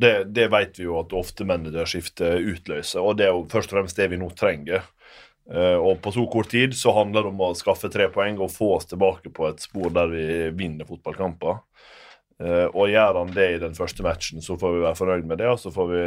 [0.00, 3.80] Det, det vet vi jo at ofte managerskifte utløser, og det er jo først og
[3.80, 4.86] fremst det vi nå trenger.
[5.50, 8.52] Eh, og på så kort tid så handler det om å skaffe tre poeng og
[8.54, 10.26] få oss tilbake på et spor der vi
[10.56, 11.60] vinner fotballkamper.
[12.40, 15.42] Eh, og gjør han det i den første matchen, så får vi være fornøyd med
[15.42, 15.48] det.
[15.52, 16.04] Og så får vi,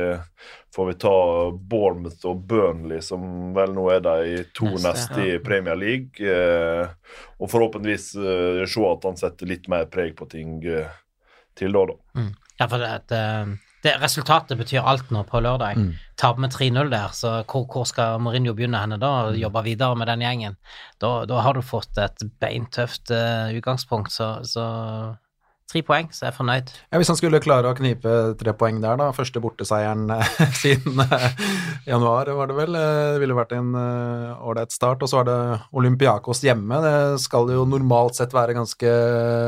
[0.76, 1.18] får vi ta
[1.54, 6.18] Bournemouth og Burnley, som vel nå er de to Neste, neste i Premier League.
[6.20, 10.58] Eh, og forhåpentligvis eh, se at han setter litt mer preg på ting
[11.54, 12.26] til da, da.
[12.60, 13.54] Ja, for det, at, eh,
[13.84, 15.78] det, resultatet betyr alt nå på lørdag.
[15.78, 15.94] Mm.
[16.20, 19.12] Taper med 3-0 der, så hvor, hvor skal Mourinho begynne henne da?
[19.28, 20.58] og Jobbe videre med den gjengen?
[21.02, 24.66] Da, da har du fått et beintøft uh, utgangspunkt, så, så
[25.74, 26.71] tre poeng, så jeg er fornøyd.
[26.91, 31.01] Ja, Hvis han skulle klare å knipe tre poeng der, da, første borteseieren eh, siden
[31.01, 31.26] eh,
[31.89, 35.03] januar, var det vel, eh, det ville vært en ålreit start.
[35.03, 35.39] Og så var det
[35.74, 38.93] Olympiakos hjemme, det skal jo normalt sett være ganske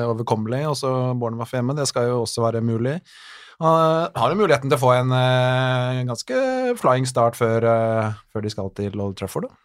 [0.09, 0.65] overkommelig.
[0.71, 2.99] Og så Bournemouth hjemme, det skal jo også være mulig.
[3.63, 5.13] Han har jo muligheten til å få en
[6.09, 6.39] ganske
[6.81, 7.63] flying start før,
[8.33, 9.47] før de skal til Old Trafford.
[9.47, 9.61] Da.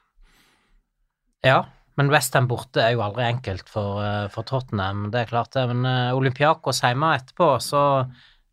[1.50, 1.58] Ja,
[2.01, 5.66] men Westham borte er jo aldri enkelt for, eh, for Tottenham, det er klart det.
[5.68, 7.82] Men uh, Olympiakos hjemme etterpå, så,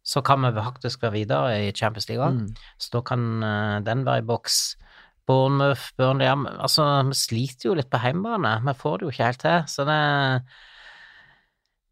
[0.04, 2.42] så kan vi faktisk være videre i Champions League òg.
[2.76, 4.60] Så da kan uh, den være i boks.
[5.28, 8.54] Bournemouth, Burnley Altså, vi sliter jo litt på hjemmebane.
[8.68, 9.98] Vi får det jo ikke helt til, så det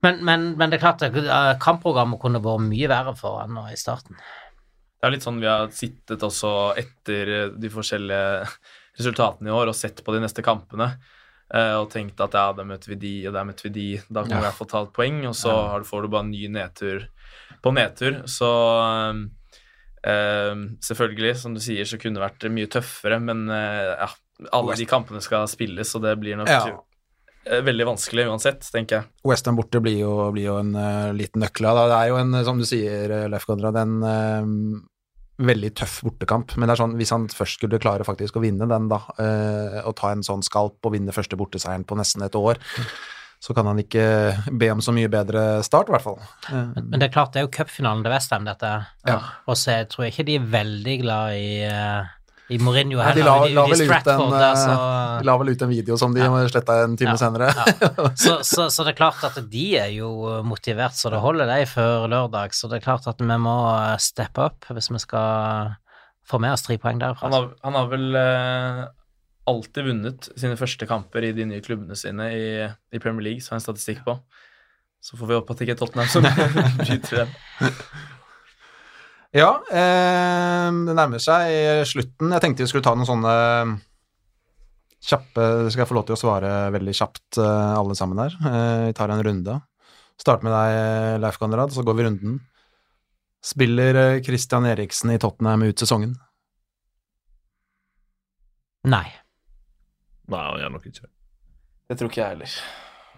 [0.05, 3.79] men, men, men det er klart kampprogrammet kunne vært mye verre for han nå i
[3.79, 4.19] starten.
[4.99, 8.45] Det er litt sånn vi har sittet også etter de forskjellige
[8.99, 10.91] resultatene i år og sett på de neste kampene
[11.53, 14.01] og tenkte at ja, der møter vi de, og der møter vi de.
[14.09, 14.41] Da kan Ja.
[14.41, 17.07] hvert fall ta et poeng, og så har du- får du bare en ny nedtur
[17.63, 18.23] på nedtur.
[18.25, 18.49] Så
[18.89, 24.09] eh, eh, selvfølgelig, som du sier, så kunne det vært mye tøffere, men eh, ja,
[24.51, 26.79] alle de kampene skal spilles, og det blir nok Ja.
[27.45, 29.05] eh, veldig vanskelig uansett, tenker jeg.
[29.23, 31.61] Western borte blir jo, blir jo en uh, liten nøkkel.
[31.61, 31.85] da.
[31.87, 34.81] Det er jo en, eh, som du sier, eh, Leif Konrad, en eh,
[35.37, 36.55] veldig tøff bortekamp.
[36.55, 39.81] Men det er sånn, hvis han først skulle klare faktisk å vinne den, da, eh,
[39.83, 42.61] og ta en sånn skalp og vinne første borteseieren på nesten et år,
[43.43, 44.05] så kan han ikke
[44.57, 46.21] be om så mye bedre start, i hvert fall.
[46.47, 48.71] Eh, Men, men det er klart, det er jo cupfinalen til Westham, dette.
[49.05, 49.19] Ja.
[49.45, 52.14] Og så tror jeg ikke de er veldig glad i, eh,
[52.53, 54.73] i Mourinho Ja, de la, la, i- la, vel ut en, der, eh, så,
[55.21, 56.29] de la vel ut en video som de Ja.
[56.51, 57.17] sletta en time Ja.
[57.17, 57.47] senere.
[57.55, 58.09] ja.
[58.15, 60.11] så, så, så det er klart at de er jo
[60.45, 62.53] motivert så det holder, de, før lørdag.
[62.53, 65.73] Så det er klart at vi må eh, steppe opp hvis vi skal
[66.25, 67.25] få med oss tre poeng derfra.
[67.29, 68.85] Han har, han har vel eh,
[69.49, 72.45] alltid vunnet sine første kamper i de nye klubbene sine i,
[72.93, 74.19] i Premier League, så har jeg en statistikk på.
[75.05, 76.25] Så får vi håpe at det ikke er Tottenham som
[76.85, 77.73] skyter den.
[79.35, 82.31] Ja, eh, det nærmer seg slutten.
[82.31, 83.35] Jeg tenkte vi skulle ta noen sånne
[85.05, 88.37] kjappe Skal jeg få lov til å svare veldig kjapt, eh, alle sammen her?
[88.39, 89.59] Eh, vi tar en runde.
[90.17, 92.39] Start med deg, Leif Konrad, så går vi runden.
[93.45, 96.15] Spiller eh, Christian Eriksen i Tottenham ut sesongen?
[98.87, 99.05] Nei.
[100.31, 101.11] Nei, han gjør nok ikke det.
[101.89, 102.57] Det tror ikke jeg heller.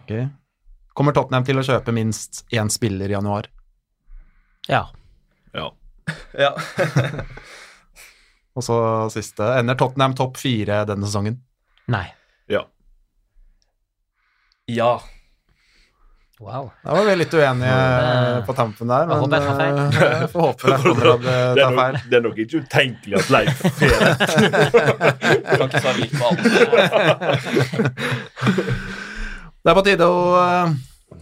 [0.02, 0.14] Ok.
[0.98, 3.48] Kommer Tottenham til å kjøpe minst én spiller i januar?
[4.68, 4.88] Ja.
[5.54, 5.70] Ja.
[6.38, 6.52] Ja.
[8.58, 8.76] Og så
[9.14, 9.46] siste.
[9.60, 11.36] Ender Tottenham topp fire denne sesongen?
[11.94, 12.08] Nei.
[12.52, 12.64] ja.
[14.68, 14.98] ja.
[16.40, 16.70] Wow.
[16.86, 17.78] Da var vi litt uenige
[18.46, 19.78] på tampen der, Jeg men håper jeg tar feil.
[20.06, 21.94] eh, får håpe det kommer til å Det ta er, feil.
[21.96, 23.72] nok, det er nok ikke utenkelig at Leif får
[24.04, 24.22] rett.
[29.64, 30.68] Det er på tide å eh,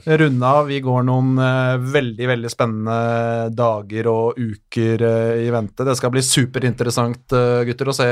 [0.06, 0.68] runde av.
[0.68, 5.86] Vi går noen uh, veldig, veldig spennende dager og uker uh, i vente.
[5.88, 8.10] Det skal bli superinteressant, uh, gutter, å se,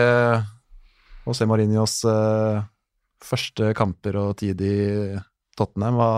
[1.25, 2.59] å se Mourinhos eh,
[3.23, 4.75] første kamper og tid i
[5.57, 5.95] Tottenham.
[5.99, 6.11] Hva,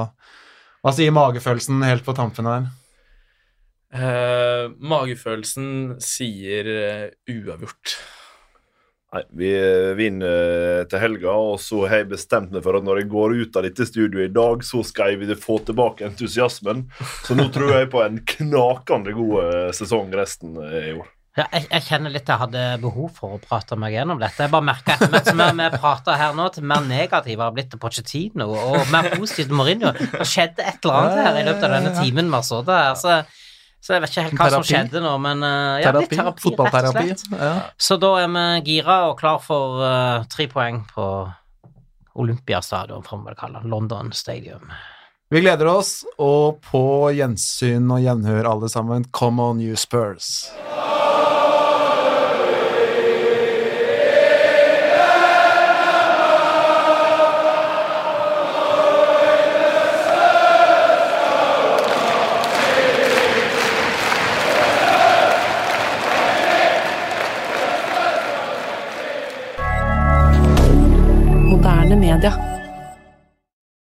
[0.82, 2.68] hva sier magefølelsen helt på tampen her?
[4.82, 5.68] Magefølelsen
[6.04, 6.68] sier
[7.32, 7.94] uavgjort.
[9.14, 13.04] Nei, vi eh, vinner til helga, og så har jeg bestemt meg for at når
[13.04, 16.88] jeg går ut av dette studioet i dag, så skal jeg få tilbake entusiasmen.
[17.24, 21.12] Så nå tror jeg på en knakende god eh, sesong resten eh, i år.
[21.36, 24.46] Ja, jeg, jeg kjenner litt jeg hadde behov for å prate meg gjennom dette.
[24.46, 27.76] Jeg bare merker etter hvert som vi prater her nå, til mer negativ har blitt
[27.80, 29.92] Pochettino, og mer positivt Mourinho.
[29.96, 32.96] Det skjedde et eller annet her i løpet av denne timen vi har sittet her.
[33.02, 33.18] Så,
[33.86, 36.42] så jeg vet ikke helt hva som skjedde nå, men uh, ja, litt Terapi?
[36.42, 37.04] fotballterapi.
[37.06, 37.44] rett og slett.
[37.46, 37.54] Ja.
[37.78, 41.06] Så da er vi gira og klar for uh, tre poeng på
[42.18, 43.70] Olympiastadion, får vi kalle det.
[43.70, 44.74] London Stadium.
[45.30, 49.06] Vi gleder oss, og på gjensyn og gjenhør alle sammen.
[49.14, 50.48] Come on, you Spurs.
[72.26, 72.55] Moderne media.